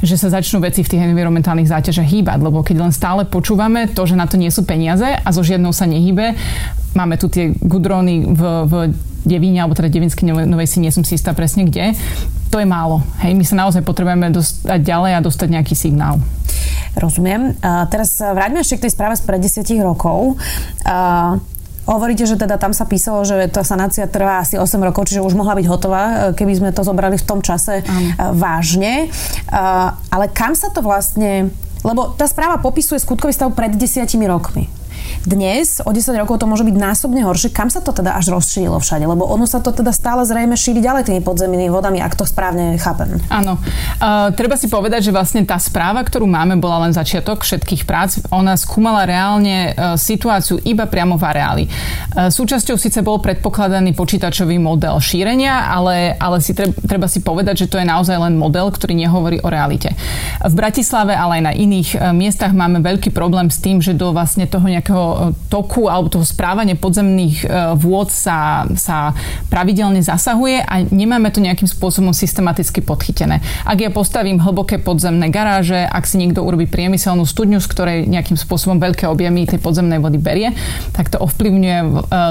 že 0.03 0.19
sa 0.19 0.27
začnú 0.27 0.59
veci 0.59 0.83
v 0.83 0.91
tých 0.91 1.07
environmentálnych 1.07 1.71
záťažach 1.71 2.09
hýbať, 2.09 2.43
lebo 2.43 2.67
keď 2.67 2.83
len 2.83 2.91
stále 2.91 3.23
počúvame 3.23 3.87
to, 3.87 4.03
že 4.03 4.19
na 4.19 4.27
to 4.27 4.35
nie 4.35 4.51
sú 4.51 4.67
peniaze 4.67 5.07
a 5.07 5.29
so 5.31 5.39
žiadnou 5.39 5.71
sa 5.71 5.87
nehýbe, 5.87 6.35
máme 6.93 7.19
tu 7.19 7.27
tie 7.27 7.51
gudróny 7.57 8.23
v, 8.27 8.41
v 8.67 8.73
Devíne, 9.27 9.59
alebo 9.59 9.75
teda 9.75 9.91
Devinskej 9.91 10.47
Novej 10.47 10.71
si 10.71 10.79
nie 10.79 10.87
som 10.87 11.03
si 11.03 11.19
istá 11.19 11.35
presne 11.35 11.67
kde, 11.67 11.91
to 12.47 12.63
je 12.63 12.67
málo. 12.67 13.03
Hej, 13.19 13.35
my 13.35 13.43
sa 13.43 13.59
naozaj 13.59 13.83
potrebujeme 13.83 14.31
dostať 14.31 14.79
ďalej 14.79 15.11
a 15.19 15.25
dostať 15.25 15.47
nejaký 15.51 15.75
signál. 15.75 16.23
Rozumiem. 16.95 17.59
A 17.59 17.91
teraz 17.91 18.23
vráťme 18.23 18.63
ešte 18.63 18.79
k 18.79 18.83
tej 18.87 18.95
správe 18.95 19.19
z 19.19 19.23
pred 19.27 19.41
10 19.43 19.67
rokov. 19.83 20.39
A 20.87 21.35
Hovoríte, 21.87 22.27
že 22.27 22.35
teda 22.35 22.59
tam 22.59 22.75
sa 22.75 22.83
písalo, 22.83 23.23
že 23.23 23.47
tá 23.47 23.63
sanácia 23.63 24.03
trvá 24.11 24.43
asi 24.43 24.59
8 24.59 24.75
rokov, 24.91 25.07
čiže 25.07 25.23
už 25.23 25.39
mohla 25.39 25.55
byť 25.55 25.67
hotová, 25.71 26.35
keby 26.35 26.59
sme 26.59 26.69
to 26.75 26.83
zobrali 26.83 27.15
v 27.15 27.23
tom 27.23 27.39
čase 27.39 27.79
Am. 27.79 28.35
vážne. 28.35 29.07
Ale 30.11 30.27
kam 30.35 30.51
sa 30.51 30.67
to 30.67 30.83
vlastne 30.83 31.47
Lebo 31.87 32.11
tá 32.19 32.27
správa 32.27 32.59
popisuje 32.59 32.99
skutkový 32.99 33.31
stav 33.31 33.55
pred 33.55 33.71
desiatimi 33.71 34.27
rokmi. 34.27 34.67
Dnes, 35.27 35.83
o 35.83 35.91
10 35.91 36.15
rokov 36.23 36.39
to 36.39 36.47
môže 36.47 36.63
byť 36.63 36.75
násobne 36.75 37.21
horšie. 37.27 37.51
Kam 37.51 37.67
sa 37.67 37.83
to 37.83 37.91
teda 37.91 38.15
až 38.15 38.31
rozšírilo 38.31 38.79
všade? 38.79 39.03
Lebo 39.03 39.27
ono 39.27 39.43
sa 39.43 39.59
to 39.59 39.75
teda 39.75 39.91
stále 39.91 40.23
zrejme 40.23 40.55
šíri 40.55 40.79
ďalej 40.79 41.11
tými 41.11 41.21
podzemnými 41.21 41.67
vodami, 41.67 41.99
ak 41.99 42.15
to 42.15 42.23
správne 42.23 42.79
chápem. 42.79 43.19
Áno. 43.27 43.59
Uh, 43.99 44.31
treba 44.31 44.55
si 44.55 44.71
povedať, 44.71 45.09
že 45.09 45.11
vlastne 45.11 45.43
tá 45.43 45.59
správa, 45.59 45.99
ktorú 45.99 46.23
máme, 46.23 46.55
bola 46.57 46.87
len 46.87 46.95
začiatok 46.95 47.43
všetkých 47.43 47.83
prác. 47.83 48.23
Ona 48.31 48.55
skúmala 48.55 49.03
reálne 49.03 49.75
uh, 49.75 49.99
situáciu 49.99 50.57
iba 50.63 50.87
priamo 50.87 51.19
v 51.19 51.23
areáli. 51.27 51.63
Uh, 51.67 52.31
súčasťou 52.31 52.79
síce 52.79 53.03
bol 53.03 53.19
predpokladaný 53.19 53.93
počítačový 53.93 54.57
model 54.57 54.97
šírenia, 55.03 55.69
ale, 55.69 56.15
ale 56.15 56.39
si 56.39 56.55
treba, 56.55 56.73
treba 56.87 57.07
si 57.11 57.19
povedať, 57.19 57.67
že 57.67 57.69
to 57.69 57.77
je 57.77 57.85
naozaj 57.85 58.15
len 58.15 58.39
model, 58.39 58.71
ktorý 58.71 58.95
nehovorí 58.95 59.43
o 59.43 59.51
realite. 59.51 59.91
V 60.41 60.53
Bratislave, 60.55 61.13
ale 61.13 61.41
aj 61.41 61.43
na 61.43 61.53
iných 61.53 61.89
uh, 61.93 62.15
miestach 62.15 62.55
máme 62.55 62.81
veľký 62.81 63.13
problém 63.13 63.53
s 63.53 63.61
tým, 63.61 63.83
že 63.83 63.93
do 63.93 64.09
vlastne 64.15 64.49
toho 64.49 64.65
nejakého 64.65 64.96
toku 65.47 65.87
alebo 65.87 66.11
toho 66.11 66.25
správania 66.25 66.75
podzemných 66.75 67.37
e, 67.43 67.45
vôd 67.79 68.11
sa, 68.11 68.67
sa 68.75 69.15
pravidelne 69.47 70.03
zasahuje 70.03 70.63
a 70.63 70.83
nemáme 70.87 71.31
to 71.31 71.43
nejakým 71.43 71.67
spôsobom 71.67 72.11
systematicky 72.11 72.83
podchytené. 72.83 73.39
Ak 73.63 73.79
ja 73.79 73.89
postavím 73.89 74.39
hlboké 74.41 74.81
podzemné 74.81 75.31
garáže, 75.31 75.87
ak 75.87 76.03
si 76.03 76.19
niekto 76.19 76.43
urobí 76.43 76.67
priemyselnú 76.67 77.23
studňu, 77.23 77.59
z 77.63 77.67
ktorej 77.67 77.99
nejakým 78.07 78.35
spôsobom 78.35 78.77
veľké 78.77 79.07
objemy 79.07 79.47
tej 79.47 79.59
podzemnej 79.63 79.99
vody 80.03 80.19
berie, 80.19 80.51
tak 80.93 81.09
to 81.13 81.17
ovplyvňuje 81.21 81.79
e, 81.79 81.87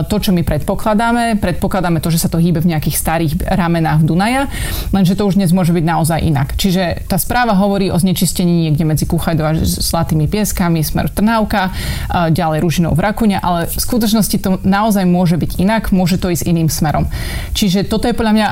to, 0.07 0.17
čo 0.21 0.31
my 0.33 0.43
predpokladáme. 0.43 1.41
Predpokladáme 1.41 1.99
to, 2.05 2.13
že 2.13 2.23
sa 2.23 2.29
to 2.31 2.39
hýbe 2.41 2.61
v 2.63 2.77
nejakých 2.77 2.97
starých 2.97 3.33
ramenách 3.47 4.05
Dunaja, 4.07 4.49
lenže 4.93 5.17
to 5.17 5.27
už 5.27 5.41
dnes 5.41 5.51
môže 5.51 5.73
byť 5.73 5.85
naozaj 5.85 6.21
inak. 6.23 6.55
Čiže 6.55 7.09
tá 7.11 7.17
správa 7.17 7.57
hovorí 7.57 7.89
o 7.91 7.99
znečistení 7.99 8.69
niekde 8.69 8.85
medzi 8.87 9.05
Kuchajdou 9.09 9.45
a 9.47 9.53
Zlatými 9.57 10.29
pieskami, 10.31 10.83
smer 10.83 11.09
Trnávka, 11.11 11.71
e, 11.71 12.33
ďalej 12.57 12.65
Ruž 12.65 12.77
väčšinou 12.77 12.93
v 12.93 13.01
Rakune, 13.01 13.37
ale 13.41 13.65
v 13.73 13.81
skutočnosti 13.81 14.37
to 14.37 14.61
naozaj 14.61 15.09
môže 15.09 15.41
byť 15.41 15.57
inak, 15.57 15.97
môže 15.97 16.21
to 16.21 16.29
ísť 16.29 16.45
iným 16.45 16.69
smerom. 16.69 17.09
Čiže 17.57 17.89
toto 17.89 18.05
je 18.05 18.13
podľa 18.13 18.37
mňa 18.37 18.49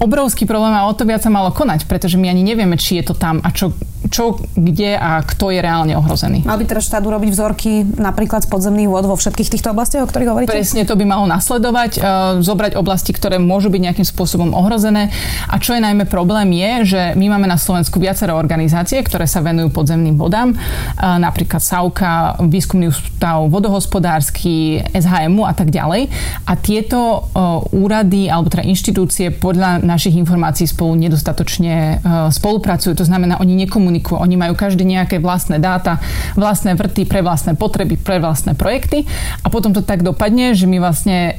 obrovský 0.00 0.44
problém 0.44 0.76
a 0.76 0.84
o 0.84 0.92
to 0.92 1.08
viac 1.08 1.24
sa 1.24 1.32
malo 1.32 1.48
konať, 1.52 1.88
pretože 1.88 2.20
my 2.20 2.28
ani 2.28 2.44
nevieme, 2.44 2.76
či 2.76 3.00
je 3.00 3.08
to 3.08 3.14
tam 3.16 3.40
a 3.40 3.48
čo, 3.52 3.72
čo 4.10 4.42
kde 4.58 4.98
a 4.98 5.22
kto 5.22 5.54
je 5.54 5.62
reálne 5.62 5.94
ohrozený. 5.94 6.42
Mal 6.42 6.58
by 6.58 6.66
teraz 6.66 6.90
štát 6.90 7.06
urobiť 7.06 7.30
vzorky 7.30 7.86
napríklad 7.94 8.42
z 8.42 8.48
podzemných 8.50 8.90
vôd 8.90 9.06
vo 9.06 9.14
všetkých 9.14 9.48
týchto 9.54 9.70
oblastiach, 9.70 10.02
o 10.04 10.10
ktorých 10.10 10.28
hovoríte? 10.34 10.50
Presne 10.50 10.82
to 10.82 10.98
by 10.98 11.06
malo 11.06 11.30
nasledovať, 11.30 12.02
uh, 12.02 12.02
zobrať 12.42 12.74
oblasti, 12.74 13.14
ktoré 13.14 13.38
môžu 13.38 13.70
byť 13.70 13.80
nejakým 13.80 14.06
spôsobom 14.06 14.50
ohrozené. 14.50 15.14
A 15.46 15.62
čo 15.62 15.78
je 15.78 15.80
najmä 15.80 16.10
problém 16.10 16.50
je, 16.58 16.98
že 16.98 17.02
my 17.14 17.38
máme 17.38 17.46
na 17.46 17.56
Slovensku 17.56 18.02
viacero 18.02 18.34
organizácie, 18.34 18.98
ktoré 19.06 19.30
sa 19.30 19.38
venujú 19.40 19.70
podzemným 19.70 20.18
vodám, 20.18 20.52
uh, 20.52 21.16
napríklad 21.22 21.62
SAUKA, 21.62 22.42
Výskumný 22.50 22.90
ústav 22.90 23.46
vodohospodársky, 23.46 24.82
SHMu 24.90 25.46
a 25.46 25.54
tak 25.54 25.70
ďalej. 25.70 26.10
A 26.50 26.52
tieto 26.58 26.98
uh, 26.98 27.62
úrady 27.70 28.26
alebo 28.26 28.50
teda 28.50 28.66
inštitúcie 28.66 29.30
podľa 29.30 29.78
našich 29.86 30.18
informácií 30.18 30.66
spolu 30.66 30.98
nedostatočne 30.98 31.74
e, 31.74 31.94
spolupracujú. 32.34 32.92
To 32.98 33.06
znamená, 33.06 33.38
oni 33.38 33.66
nekomunikujú. 33.66 33.99
Oni 34.08 34.40
majú 34.40 34.56
každý 34.56 34.82
nejaké 34.88 35.20
vlastné 35.20 35.60
dáta, 35.60 36.00
vlastné 36.34 36.74
vrty 36.74 37.04
pre 37.04 37.20
vlastné 37.20 37.54
potreby, 37.54 38.00
pre 38.00 38.18
vlastné 38.18 38.56
projekty. 38.56 39.04
A 39.44 39.52
potom 39.52 39.76
to 39.76 39.84
tak 39.84 40.00
dopadne, 40.00 40.56
že 40.56 40.64
my 40.64 40.80
vlastne 40.80 41.36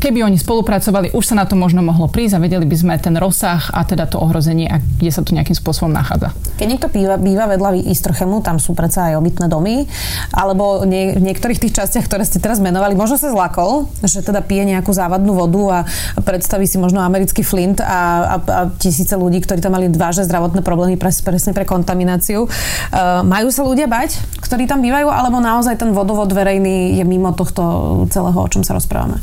Keby 0.00 0.24
oni 0.24 0.40
spolupracovali, 0.40 1.12
už 1.12 1.24
sa 1.28 1.36
na 1.36 1.44
to 1.44 1.60
možno 1.60 1.84
mohlo 1.84 2.08
prísť 2.08 2.40
a 2.40 2.42
vedeli 2.42 2.64
by 2.64 2.72
sme 2.72 2.94
ten 2.96 3.20
rozsah 3.20 3.68
a 3.68 3.84
teda 3.84 4.08
to 4.08 4.16
ohrozenie, 4.16 4.64
a 4.64 4.80
kde 4.80 5.12
sa 5.12 5.20
to 5.20 5.36
nejakým 5.36 5.52
spôsobom 5.52 5.92
nachádza. 5.92 6.32
Keď 6.56 6.66
niekto 6.66 6.88
býva, 6.88 7.20
býva 7.20 7.44
vedľa 7.44 7.84
Istrochemu, 7.84 8.40
tam 8.40 8.56
sú 8.56 8.72
predsa 8.72 9.12
aj 9.12 9.20
obytné 9.20 9.52
domy, 9.52 9.84
alebo 10.32 10.88
nie, 10.88 11.12
v 11.12 11.20
niektorých 11.20 11.60
tých 11.60 11.76
častiach, 11.76 12.08
ktoré 12.08 12.24
ste 12.24 12.40
teraz 12.40 12.64
menovali, 12.64 12.96
možno 12.96 13.20
sa 13.20 13.28
zlakol, 13.28 13.92
že 14.00 14.24
teda 14.24 14.40
pije 14.40 14.72
nejakú 14.72 14.88
závadnú 14.88 15.36
vodu 15.36 15.62
a 15.68 15.78
predstaví 16.24 16.64
si 16.64 16.80
možno 16.80 17.04
americký 17.04 17.44
flint 17.44 17.84
a, 17.84 17.84
a, 17.84 18.36
a 18.40 18.60
tisíce 18.80 19.12
ľudí, 19.12 19.44
ktorí 19.44 19.60
tam 19.60 19.76
mali 19.76 19.92
vážne 19.92 20.24
zdravotné 20.24 20.64
problémy 20.64 20.96
pres, 20.96 21.20
presne 21.20 21.52
pre 21.52 21.68
kontamináciu. 21.68 22.48
Uh, 22.48 23.20
majú 23.20 23.52
sa 23.52 23.68
ľudia 23.68 23.84
bať, 23.84 24.16
ktorí 24.40 24.64
tam 24.64 24.80
bývajú, 24.80 25.12
alebo 25.12 25.44
naozaj 25.44 25.76
ten 25.76 25.92
vodovod 25.92 26.32
verejný 26.32 26.96
je 26.96 27.04
mimo 27.04 27.36
tohto 27.36 27.62
celého, 28.08 28.40
o 28.40 28.48
čom 28.48 28.64
sa 28.64 28.72
rozprávame? 28.72 29.20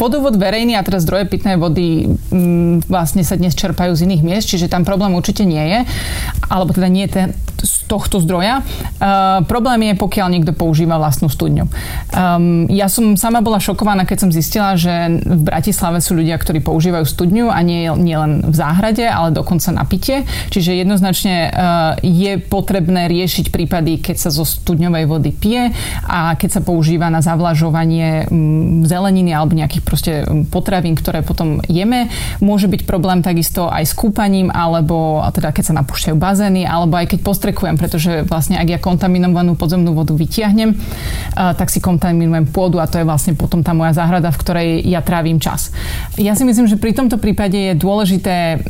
Vodovod 0.00 0.40
verejný 0.40 0.80
a 0.80 0.82
teraz 0.86 1.04
zdroje 1.04 1.28
pitnej 1.28 1.60
vody 1.60 2.08
m, 2.08 2.16
mm, 2.32 2.88
vlastne 2.88 3.20
sa 3.20 3.36
dnes 3.36 3.52
čerpajú 3.52 3.92
z 3.92 4.08
iných 4.08 4.22
miest, 4.24 4.48
čiže 4.48 4.72
tam 4.72 4.82
problém 4.82 5.12
určite 5.12 5.44
nie 5.44 5.60
je, 5.60 5.80
alebo 6.48 6.72
teda 6.72 6.88
nie 6.88 7.04
je 7.04 7.12
ten, 7.12 7.28
z 7.60 7.88
tohto 7.88 8.20
zdroja. 8.20 8.60
Uh, 8.96 9.44
problém 9.44 9.92
je, 9.92 9.94
pokiaľ 9.96 10.28
niekto 10.32 10.52
používa 10.52 11.00
vlastnú 11.00 11.28
studňu. 11.28 11.68
Um, 12.12 12.64
ja 12.68 12.88
som 12.90 13.16
sama 13.16 13.40
bola 13.40 13.62
šokovaná, 13.62 14.04
keď 14.04 14.18
som 14.26 14.30
zistila, 14.32 14.76
že 14.76 15.20
v 15.20 15.42
Bratislave 15.44 16.00
sú 16.00 16.16
ľudia, 16.16 16.36
ktorí 16.36 16.60
používajú 16.60 17.04
studňu 17.06 17.48
a 17.48 17.60
nie, 17.60 17.88
nie 17.96 18.16
len 18.16 18.44
v 18.44 18.54
záhrade, 18.56 19.04
ale 19.04 19.32
dokonca 19.32 19.72
na 19.72 19.84
pitie. 19.84 20.24
Čiže 20.52 20.80
jednoznačne 20.80 21.36
uh, 21.48 21.50
je 22.00 22.40
potrebné 22.40 23.08
riešiť 23.08 23.52
prípady, 23.52 24.00
keď 24.00 24.16
sa 24.16 24.30
zo 24.32 24.44
studňovej 24.44 25.04
vody 25.08 25.30
pije 25.32 25.72
a 26.04 26.34
keď 26.36 26.60
sa 26.60 26.62
používa 26.64 27.08
na 27.08 27.20
zavlažovanie 27.20 28.28
um, 28.28 28.84
zeleniny 28.84 29.35
alebo 29.36 29.52
nejakých 29.52 29.82
proste 29.84 30.12
potravín, 30.48 30.96
ktoré 30.96 31.20
potom 31.20 31.60
jeme. 31.68 32.08
Môže 32.40 32.66
byť 32.66 32.88
problém 32.88 33.20
takisto 33.20 33.68
aj 33.68 33.84
s 33.84 33.92
kúpaním, 33.92 34.48
alebo 34.48 35.20
teda 35.30 35.52
keď 35.52 35.64
sa 35.68 35.78
napúšťajú 35.78 36.16
bazény, 36.16 36.64
alebo 36.64 36.96
aj 36.96 37.12
keď 37.12 37.18
postrekujem, 37.20 37.76
pretože 37.76 38.24
vlastne 38.24 38.56
ak 38.56 38.68
ja 38.72 38.78
kontaminovanú 38.80 39.54
podzemnú 39.54 39.92
vodu 39.92 40.16
vytiahnem, 40.16 40.72
tak 41.36 41.68
si 41.68 41.84
kontaminujem 41.84 42.48
pôdu 42.48 42.80
a 42.80 42.88
to 42.88 42.96
je 42.96 43.04
vlastne 43.04 43.36
potom 43.36 43.60
tá 43.60 43.76
moja 43.76 43.92
záhrada, 43.92 44.32
v 44.32 44.40
ktorej 44.40 44.68
ja 44.88 45.04
trávim 45.04 45.36
čas. 45.36 45.70
Ja 46.16 46.32
si 46.32 46.48
myslím, 46.48 46.64
že 46.66 46.80
pri 46.80 46.96
tomto 46.96 47.20
prípade 47.20 47.72
je 47.72 47.74
dôležité 47.76 48.64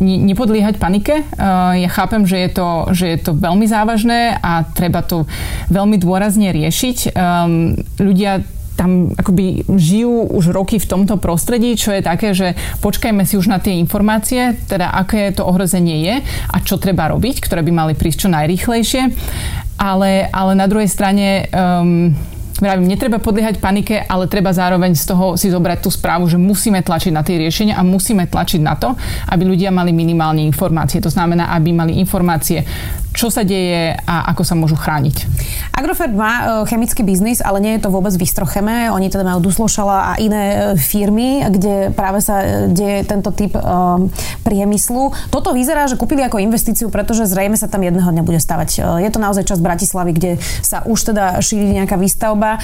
nepodliehať 0.00 0.78
panike. 0.78 1.26
Ja 1.74 1.90
chápem, 1.90 2.22
že 2.28 2.38
je 2.38 2.50
to, 2.54 2.68
že 2.94 3.06
je 3.10 3.18
to 3.18 3.32
veľmi 3.34 3.66
závažné 3.66 4.38
a 4.38 4.62
treba 4.62 5.02
to 5.02 5.26
veľmi 5.72 5.96
dôrazne 5.98 6.52
riešiť. 6.52 7.14
Ehm, 7.14 7.80
ľudia 7.98 8.44
tam 8.74 9.14
akoby 9.14 9.66
žijú 9.70 10.34
už 10.34 10.50
roky 10.50 10.82
v 10.82 10.90
tomto 10.90 11.16
prostredí, 11.22 11.78
čo 11.78 11.94
je 11.94 12.02
také, 12.02 12.34
že 12.34 12.58
počkajme 12.82 13.22
si 13.22 13.38
už 13.38 13.46
na 13.46 13.62
tie 13.62 13.78
informácie, 13.78 14.58
teda 14.66 14.90
aké 14.90 15.30
to 15.30 15.46
ohrozenie 15.46 16.02
je 16.02 16.14
a 16.50 16.56
čo 16.60 16.78
treba 16.78 17.10
robiť, 17.10 17.38
ktoré 17.38 17.62
by 17.62 17.72
mali 17.72 17.92
prísť 17.94 18.26
čo 18.26 18.34
najrýchlejšie. 18.34 19.02
Ale, 19.78 20.30
ale 20.30 20.52
na 20.54 20.66
druhej 20.70 20.90
strane 20.90 21.50
um, 21.50 22.14
Vravím, 22.54 22.86
netreba 22.86 23.18
podliehať 23.18 23.58
panike, 23.58 23.98
ale 24.06 24.30
treba 24.30 24.54
zároveň 24.54 24.94
z 24.94 25.10
toho 25.10 25.34
si 25.34 25.50
zobrať 25.50 25.82
tú 25.82 25.90
správu, 25.90 26.30
že 26.30 26.38
musíme 26.38 26.86
tlačiť 26.86 27.10
na 27.10 27.26
tie 27.26 27.34
riešenia 27.34 27.74
a 27.74 27.82
musíme 27.82 28.30
tlačiť 28.30 28.62
na 28.62 28.78
to, 28.78 28.94
aby 29.34 29.42
ľudia 29.42 29.74
mali 29.74 29.90
minimálne 29.90 30.38
informácie. 30.46 31.02
To 31.02 31.10
znamená, 31.10 31.50
aby 31.50 31.74
mali 31.74 31.98
informácie, 31.98 32.62
čo 33.14 33.30
sa 33.30 33.46
deje 33.46 33.94
a 33.94 34.34
ako 34.34 34.42
sa 34.42 34.58
môžu 34.58 34.74
chrániť. 34.74 35.30
Agrofert 35.70 36.10
má 36.10 36.32
e, 36.42 36.44
chemický 36.66 37.06
biznis, 37.06 37.38
ale 37.38 37.62
nie 37.62 37.78
je 37.78 37.86
to 37.86 37.94
vôbec 37.94 38.10
v 38.10 38.26
Istrocheme. 38.26 38.90
Oni 38.90 39.06
teda 39.06 39.22
majú 39.22 39.38
Duslošala 39.38 40.12
a 40.12 40.12
iné 40.18 40.42
e, 40.44 40.58
firmy, 40.74 41.46
kde 41.46 41.94
práve 41.94 42.18
sa 42.18 42.42
e, 42.42 42.46
deje 42.74 43.06
tento 43.06 43.30
typ 43.30 43.54
priemyslu. 44.42 45.14
Toto 45.30 45.54
vyzerá, 45.54 45.86
že 45.86 45.94
kúpili 45.94 46.26
ako 46.26 46.42
investíciu, 46.42 46.90
pretože 46.90 47.30
zrejme 47.30 47.54
sa 47.54 47.70
tam 47.70 47.86
jedného 47.86 48.10
dňa 48.10 48.26
bude 48.26 48.42
stavať. 48.42 48.98
Je 48.98 49.10
to 49.14 49.22
naozaj 49.22 49.46
časť 49.46 49.62
Bratislavy, 49.62 50.10
kde 50.10 50.30
sa 50.64 50.82
už 50.82 51.14
teda 51.14 51.38
šíri 51.38 51.70
nejaká 51.70 51.94
výstavba. 51.94 52.58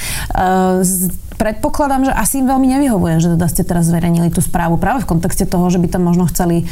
Predpokladám, 1.41 2.11
že 2.11 2.13
asi 2.13 2.43
im 2.43 2.51
veľmi 2.51 2.69
nevyhovuje, 2.69 3.15
že 3.23 3.29
teda 3.39 3.47
ste 3.49 3.63
teraz 3.63 3.89
zverejnili 3.89 4.29
tú 4.35 4.43
správu 4.43 4.77
práve 4.77 5.07
v 5.07 5.09
kontexte 5.09 5.47
toho, 5.47 5.73
že 5.73 5.81
by 5.81 5.89
tam 5.89 6.05
možno 6.05 6.27
chceli 6.29 6.69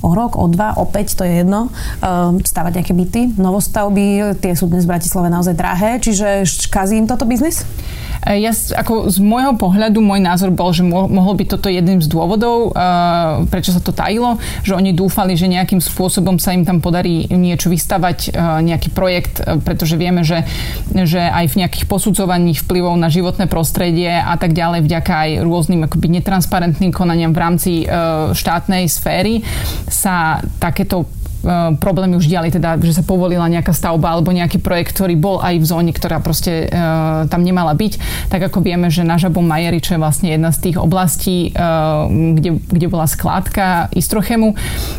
o 0.00 0.10
rok, 0.16 0.36
o 0.36 0.48
dva, 0.48 0.76
o 0.76 0.84
päť, 0.88 1.16
to 1.16 1.22
je 1.24 1.44
jedno, 1.44 1.68
ehm, 2.00 2.40
stavať 2.40 2.72
nejaké 2.80 2.92
byty, 2.96 3.20
novostavby, 3.36 4.36
tie 4.40 4.52
sú 4.56 4.66
dnes 4.66 4.84
v 4.88 4.96
Bratislave 4.96 5.28
naozaj 5.28 5.54
drahé, 5.54 6.00
čiže 6.00 6.44
kazí 6.72 6.96
im 6.96 7.06
toto 7.06 7.28
biznis? 7.28 7.64
E, 8.26 8.44
ja, 8.44 8.52
ako 8.52 9.08
z 9.08 9.18
môjho 9.22 9.56
pohľadu, 9.56 10.02
môj 10.04 10.20
názor 10.20 10.52
bol, 10.52 10.72
že 10.76 10.84
mohol 10.84 11.34
byť 11.36 11.48
toto 11.48 11.68
jedným 11.72 12.04
z 12.04 12.08
dôvodov, 12.10 12.72
uh, 12.72 13.44
prečo 13.48 13.72
sa 13.72 13.80
to 13.80 13.94
tajilo, 13.94 14.36
že 14.64 14.76
oni 14.76 14.92
dúfali, 14.92 15.36
že 15.38 15.48
nejakým 15.48 15.80
spôsobom 15.80 16.36
sa 16.36 16.52
im 16.52 16.66
tam 16.66 16.84
podarí 16.84 17.28
niečo 17.32 17.72
vystavať, 17.72 18.18
uh, 18.32 18.60
nejaký 18.60 18.92
projekt, 18.92 19.40
pretože 19.64 19.96
vieme, 19.96 20.26
že, 20.26 20.44
že 20.92 21.20
aj 21.20 21.54
v 21.54 21.58
nejakých 21.64 21.86
posudzovaní 21.88 22.52
vplyvov 22.56 22.96
na 22.98 23.08
životné 23.08 23.48
prostredie 23.48 24.10
a 24.10 24.36
tak 24.36 24.52
ďalej, 24.52 24.84
vďaka 24.84 25.12
aj 25.12 25.30
rôznym 25.46 25.86
akoby 25.86 26.20
netransparentným 26.20 26.92
konaniam 26.92 27.32
v 27.32 27.40
rámci 27.40 27.72
štátnej 28.34 28.90
sféry 28.90 29.42
sa 29.88 30.42
takéto 30.58 31.06
problémy 31.80 32.20
už 32.20 32.28
diali, 32.28 32.52
teda, 32.52 32.76
že 32.80 32.92
sa 32.92 33.04
povolila 33.04 33.48
nejaká 33.48 33.72
stavba 33.72 34.12
alebo 34.12 34.30
nejaký 34.30 34.60
projekt, 34.60 34.92
ktorý 34.92 35.16
bol 35.16 35.36
aj 35.40 35.56
v 35.56 35.64
zóne, 35.64 35.92
ktorá 35.92 36.20
proste 36.20 36.68
uh, 36.68 37.24
tam 37.26 37.40
nemala 37.40 37.72
byť. 37.72 37.92
Tak 38.28 38.52
ako 38.52 38.60
vieme, 38.60 38.92
že 38.92 39.02
na 39.02 39.16
Žabom 39.16 39.44
Majeri, 39.44 39.80
čo 39.80 39.96
je 39.96 40.02
vlastne 40.02 40.28
jedna 40.30 40.52
z 40.52 40.70
tých 40.70 40.76
oblastí, 40.76 41.56
uh, 41.56 42.06
kde, 42.08 42.60
kde 42.60 42.86
bola 42.92 43.08
skládka 43.08 43.88
Istrochemu, 43.96 44.52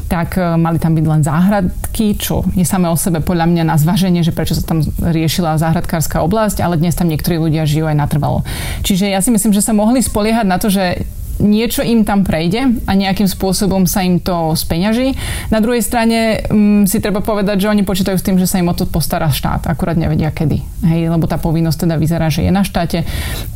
tak 0.10 0.36
uh, 0.36 0.58
mali 0.58 0.82
tam 0.82 0.98
byť 0.98 1.06
len 1.06 1.22
záhradky, 1.22 2.18
čo 2.18 2.42
je 2.58 2.66
samé 2.66 2.90
o 2.90 2.98
sebe 2.98 3.22
podľa 3.22 3.46
mňa 3.46 3.64
na 3.70 3.78
zvaženie, 3.78 4.26
že 4.26 4.34
prečo 4.34 4.58
sa 4.58 4.66
tam 4.66 4.82
riešila 5.00 5.62
záhradkárska 5.62 6.26
oblasť, 6.26 6.66
ale 6.66 6.82
dnes 6.82 6.98
tam 6.98 7.08
niektorí 7.08 7.38
ľudia 7.38 7.70
žijú 7.70 7.86
aj 7.86 7.98
natrvalo. 7.98 8.42
Čiže 8.82 9.14
ja 9.14 9.22
si 9.22 9.30
myslím, 9.30 9.54
že 9.54 9.62
sa 9.62 9.78
mohli 9.78 10.02
spoliehať 10.02 10.46
na 10.50 10.58
to, 10.58 10.74
že 10.74 11.06
niečo 11.42 11.82
im 11.82 12.06
tam 12.06 12.22
prejde 12.22 12.86
a 12.86 12.92
nejakým 12.94 13.26
spôsobom 13.26 13.90
sa 13.90 14.06
im 14.06 14.22
to 14.22 14.54
speňaží. 14.54 15.18
Na 15.50 15.60
druhej 15.60 15.82
strane 15.82 16.46
um, 16.48 16.86
si 16.86 17.02
treba 17.02 17.20
povedať, 17.20 17.66
že 17.66 17.72
oni 17.74 17.82
počítajú 17.82 18.16
s 18.16 18.26
tým, 18.26 18.38
že 18.38 18.46
sa 18.46 18.62
im 18.62 18.70
o 18.70 18.78
to 18.78 18.86
postará 18.86 19.28
štát. 19.34 19.66
Akurát 19.66 19.98
nevedia 19.98 20.30
kedy. 20.30 20.62
Hej, 20.86 21.10
lebo 21.10 21.26
tá 21.26 21.42
povinnosť 21.42 21.90
teda 21.90 21.96
vyzerá, 21.98 22.30
že 22.30 22.46
je 22.46 22.52
na 22.54 22.62
štáte 22.62 23.04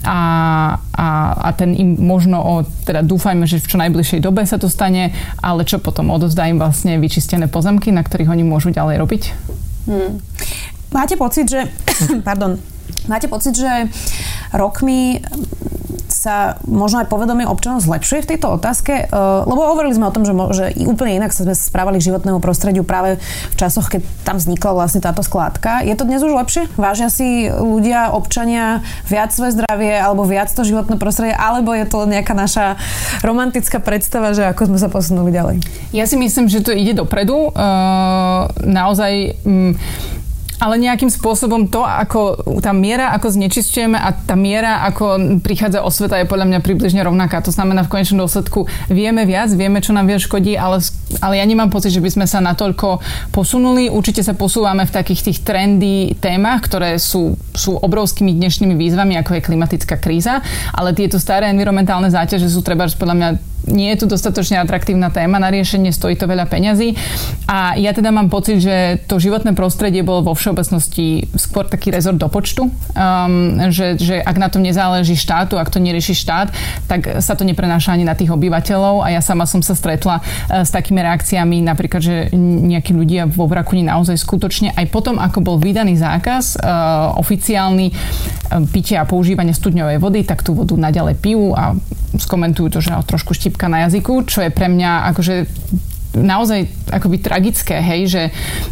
a, 0.01 0.20
a, 0.98 1.08
a 1.38 1.50
ten 1.54 1.77
im 1.77 1.96
možno 2.01 2.42
o, 2.42 2.54
teda 2.84 3.06
dúfajme, 3.06 3.46
že 3.46 3.62
v 3.62 3.70
čo 3.70 3.77
najbližšej 3.77 4.20
dobe 4.25 4.42
sa 4.44 4.58
to 4.58 4.68
stane, 4.68 5.13
ale 5.39 5.62
čo 5.63 5.77
potom 5.77 6.10
odozdá 6.10 6.50
im 6.50 6.58
vlastne 6.58 6.98
vyčistené 6.98 7.46
pozemky, 7.46 7.94
na 7.94 8.01
ktorých 8.01 8.34
oni 8.34 8.44
môžu 8.44 8.74
ďalej 8.74 8.96
robiť? 9.01 9.24
Hmm. 9.86 10.18
Máte 10.94 11.20
pocit, 11.20 11.50
že 11.50 11.70
pardon, 12.27 12.58
máte 13.07 13.27
pocit, 13.31 13.57
že 13.57 13.89
rokmi 14.53 15.21
sa 16.25 16.57
možno 16.65 17.05
aj 17.05 17.12
povedomie 17.12 17.45
občanov 17.45 17.85
zlepšuje 17.85 18.25
v 18.25 18.29
tejto 18.33 18.57
otázke? 18.57 19.13
Uh, 19.13 19.45
lebo 19.45 19.62
hovorili 19.62 19.93
sme 19.93 20.09
o 20.09 20.15
tom, 20.15 20.25
že, 20.25 20.33
že 20.57 20.65
úplne 20.89 21.21
inak 21.21 21.29
sa 21.29 21.45
sme 21.45 21.53
správali 21.53 22.01
k 22.01 22.09
životnému 22.09 22.41
prostrediu 22.41 22.81
práve 22.81 23.21
v 23.53 23.55
časoch, 23.55 23.93
keď 23.93 24.01
tam 24.25 24.41
vznikla 24.41 24.74
vlastne 24.74 25.05
táto 25.05 25.21
skládka. 25.21 25.85
Je 25.85 25.93
to 25.93 26.09
dnes 26.09 26.25
už 26.25 26.33
lepšie? 26.33 26.65
Vážia 26.81 27.13
si 27.13 27.45
ľudia, 27.45 28.09
občania 28.09 28.81
viac 29.05 29.38
svoje 29.38 29.53
zdravie 29.53 30.01
alebo 30.01 30.25
viac 30.25 30.50
to 30.50 30.65
životné 30.65 30.97
prostredie, 30.97 31.38
alebo 31.38 31.77
je 31.77 31.85
to 31.85 32.09
nejaká 32.09 32.33
naša 32.33 32.81
romantická 33.21 33.77
predstava, 33.77 34.33
že 34.33 34.50
ako 34.50 34.74
sme 34.74 34.79
sa 34.81 34.89
posunuli 34.89 35.29
ďalej? 35.29 35.62
Ja 35.93 36.09
si 36.09 36.17
myslím, 36.17 36.50
že 36.50 36.65
to 36.65 36.74
ide 36.74 36.97
dopredu. 36.97 37.53
Uh, 37.53 38.50
naozaj... 38.65 39.38
Ale 40.55 40.79
nejakým 40.79 41.12
spôsobom 41.12 41.67
to, 41.67 41.83
ako 41.83 42.39
tá 42.63 42.71
miera, 42.71 43.12
ako 43.12 43.35
znečistujeme 43.35 44.00
a 44.00 44.15
tá 44.15 44.39
miera, 44.39 44.88
ako 44.88 45.39
prichádza 45.43 45.83
osveta, 45.83 46.15
je 46.19 46.29
podľa 46.29 46.47
mňa 46.47 46.59
približne 46.63 47.03
rovnaká. 47.03 47.43
To 47.43 47.51
znamená, 47.51 47.83
v 47.83 47.91
konečnom 47.91 48.24
dôsledku 48.24 48.67
vieme 48.88 49.27
viac, 49.27 49.51
vieme, 49.51 49.83
čo 49.83 49.91
nám 49.91 50.07
viac 50.07 50.24
škodí, 50.24 50.55
ale, 50.55 50.79
ale 51.19 51.43
ja 51.43 51.45
nemám 51.45 51.67
pocit, 51.67 51.91
že 51.91 52.00
by 52.00 52.07
sme 52.07 52.25
sa 52.25 52.39
natoľko 52.39 53.03
posunuli. 53.35 53.91
Určite 53.91 54.24
sa 54.24 54.31
posúvame 54.31 54.88
v 54.88 54.95
takých 54.95 55.31
tých 55.31 55.43
trendy 55.43 56.15
témach, 56.24 56.63
ktoré 56.63 56.95
sú, 57.03 57.35
sú 57.51 57.75
obrovskými 57.75 58.31
dnešnými 58.31 58.79
výzvami, 58.79 59.19
ako 59.19 59.35
je 59.35 59.45
klimatická 59.45 60.00
kríza, 60.00 60.39
ale 60.71 60.95
tieto 60.95 61.19
staré 61.19 61.51
environmentálne 61.51 62.07
záťaže 62.07 62.47
sú 62.47 62.63
treba 62.63 62.88
podľa 62.88 63.15
mňa 63.17 63.29
nie 63.69 63.93
je 63.93 64.03
tu 64.03 64.05
dostatočne 64.05 64.62
atraktívna 64.62 65.10
téma 65.10 65.41
na 65.41 65.50
riešenie, 65.50 65.89
stojí 65.89 66.15
to 66.17 66.29
veľa 66.29 66.45
peňazí. 66.45 66.93
A 67.50 67.77
ja 67.77 67.91
teda 67.93 68.13
mám 68.13 68.29
pocit, 68.29 68.62
že 68.62 69.01
to 69.10 69.17
životné 69.17 69.57
prostredie 69.57 70.05
bolo 70.05 70.31
vo 70.31 70.34
všeobecnosti 70.34 71.29
skôr 71.38 71.65
taký 71.65 71.89
rezort 71.89 72.17
do 72.17 72.29
počtu, 72.29 72.69
um, 72.69 72.74
že, 73.69 73.98
že 73.98 74.22
ak 74.22 74.38
na 74.38 74.50
tom 74.50 74.62
nezáleží 74.62 75.17
štátu, 75.17 75.57
ak 75.57 75.74
to 75.74 75.81
nerieši 75.81 76.13
štát, 76.13 76.48
tak 76.86 77.22
sa 77.22 77.34
to 77.34 77.45
neprenáša 77.45 77.93
ani 77.93 78.05
na 78.05 78.13
tých 78.13 78.29
obyvateľov. 78.34 79.05
A 79.05 79.13
ja 79.13 79.22
sama 79.22 79.50
som 79.50 79.62
sa 79.65 79.74
stretla 79.74 80.22
uh, 80.22 80.62
s 80.62 80.69
takými 80.69 81.01
reakciami, 81.01 81.62
napríklad, 81.65 82.01
že 82.01 82.15
nejakí 82.36 82.93
ľudia 82.93 83.25
vo 83.29 83.50
Vrakuni 83.50 83.86
naozaj 83.86 84.17
skutočne. 84.17 84.74
Aj 84.74 84.86
potom, 84.89 85.17
ako 85.17 85.41
bol 85.41 85.57
vydaný 85.57 85.98
zákaz 85.98 86.62
uh, 86.62 87.17
oficiálny 87.17 87.89
uh, 87.89 88.62
pitia 88.69 89.05
a 89.05 89.10
používania 89.10 89.53
studňovej 89.53 89.98
vody, 90.01 90.22
tak 90.25 90.41
tú 90.45 90.53
vodu 90.53 90.74
naďalej 90.77 91.15
pijú 91.22 91.53
a 91.53 91.74
skomentujú 92.17 92.67
to, 92.72 92.79
že 92.81 92.95
trošku 93.05 93.36
štipka 93.36 93.67
na 93.67 93.88
jazyku, 93.88 94.25
čo 94.27 94.43
je 94.45 94.50
pre 94.53 94.67
mňa 94.72 95.12
akože 95.13 95.36
naozaj 96.15 96.85
akoby 96.96 97.20
tragické, 97.20 97.84
hej, 97.84 98.02
že, 98.08 98.24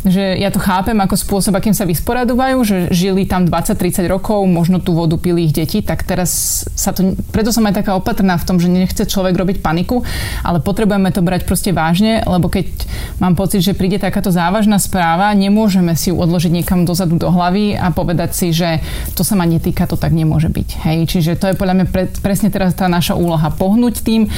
že 0.07 0.23
ja 0.39 0.47
to 0.49 0.63
chápem 0.63 0.95
ako 0.95 1.19
spôsob, 1.19 1.59
akým 1.59 1.75
sa 1.75 1.83
vysporadovajú, 1.83 2.57
že 2.63 2.77
žili 2.95 3.27
tam 3.27 3.43
20-30 3.43 4.07
rokov, 4.07 4.47
možno 4.47 4.79
tú 4.79 4.95
vodu 4.95 5.19
pili 5.19 5.51
ich 5.51 5.53
deti, 5.53 5.83
tak 5.83 6.07
teraz 6.07 6.63
sa 6.73 6.95
to, 6.95 7.13
preto 7.35 7.51
som 7.51 7.67
aj 7.67 7.83
taká 7.83 7.99
opatrná 7.99 8.39
v 8.39 8.47
tom, 8.47 8.57
že 8.57 8.71
nechce 8.71 9.03
človek 9.03 9.35
robiť 9.35 9.57
paniku, 9.59 10.01
ale 10.41 10.63
potrebujeme 10.63 11.11
to 11.11 11.19
brať 11.19 11.43
proste 11.43 11.75
vážne, 11.75 12.23
lebo 12.23 12.47
keď 12.47 12.71
mám 13.19 13.35
pocit, 13.35 13.59
že 13.59 13.75
príde 13.75 13.99
takáto 13.99 14.31
závažná 14.31 14.79
správa, 14.79 15.35
nemôžeme 15.35 15.93
si 15.99 16.09
ju 16.09 16.15
odložiť 16.15 16.51
niekam 16.51 16.87
dozadu 16.87 17.19
do 17.19 17.27
hlavy 17.27 17.75
a 17.75 17.91
povedať 17.91 18.31
si, 18.31 18.47
že 18.55 18.79
to 19.13 19.27
sa 19.27 19.35
ma 19.35 19.43
netýka, 19.43 19.89
to 19.89 19.99
tak 19.99 20.15
nemôže 20.15 20.47
byť. 20.47 20.69
Hej, 20.87 20.97
čiže 21.11 21.31
to 21.35 21.51
je 21.51 21.59
podľa 21.59 21.83
mňa 21.83 21.85
pre, 21.91 22.03
presne 22.21 22.47
teraz 22.47 22.77
tá 22.77 22.87
naša 22.87 23.17
úloha 23.17 23.51
pohnúť 23.51 24.05
tým, 24.05 24.29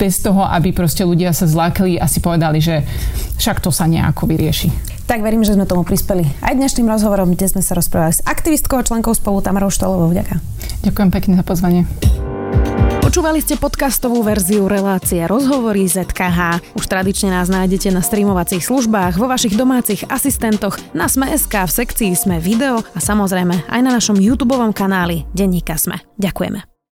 bez 0.00 0.22
toho, 0.22 0.46
aby 0.46 0.72
proste 0.72 1.04
ľudia 1.04 1.34
sa 1.36 1.44
zlákli 1.44 1.98
a 2.00 2.06
si 2.08 2.22
povedali, 2.22 2.58
že 2.62 2.86
však 3.34 3.58
to 3.58 3.74
sa 3.74 3.90
nejako 3.90 4.30
vyrieši. 4.30 4.70
Tak 5.06 5.22
verím, 5.22 5.46
že 5.46 5.54
sme 5.54 5.66
tomu 5.70 5.86
prispeli. 5.86 6.26
Aj 6.42 6.54
dnešným 6.54 6.90
rozhovorom 6.90 7.34
dnes 7.34 7.54
sme 7.54 7.62
sa 7.62 7.78
rozprávali 7.78 8.18
s 8.18 8.24
aktivistkou 8.26 8.78
a 8.78 8.86
členkou 8.86 9.14
spolu 9.14 9.38
Tamarou 9.38 9.70
Štolovou. 9.70 10.10
Ďakujem. 10.10 10.40
Ďakujem 10.82 11.10
pekne 11.14 11.34
za 11.38 11.44
pozvanie. 11.46 11.86
Počúvali 13.06 13.38
ste 13.38 13.54
podcastovú 13.54 14.18
verziu 14.26 14.66
relácie 14.66 15.22
Rozhovory 15.30 15.86
ZKH. 15.86 16.74
Už 16.74 16.84
tradične 16.90 17.30
nás 17.30 17.46
nájdete 17.46 17.94
na 17.94 18.02
streamovacích 18.02 18.66
službách, 18.66 19.14
vo 19.14 19.30
vašich 19.30 19.54
domácich 19.54 20.02
asistentoch, 20.10 20.74
na 20.90 21.06
Sme.sk, 21.06 21.54
v 21.54 21.70
sekcii 21.70 22.12
Sme 22.18 22.42
video 22.42 22.82
a 22.82 22.98
samozrejme 22.98 23.70
aj 23.70 23.80
na 23.80 23.94
našom 23.94 24.18
YouTube 24.18 24.58
kanáli 24.74 25.22
Denníka 25.30 25.78
Sme. 25.78 26.02
Ďakujeme. 26.18 26.75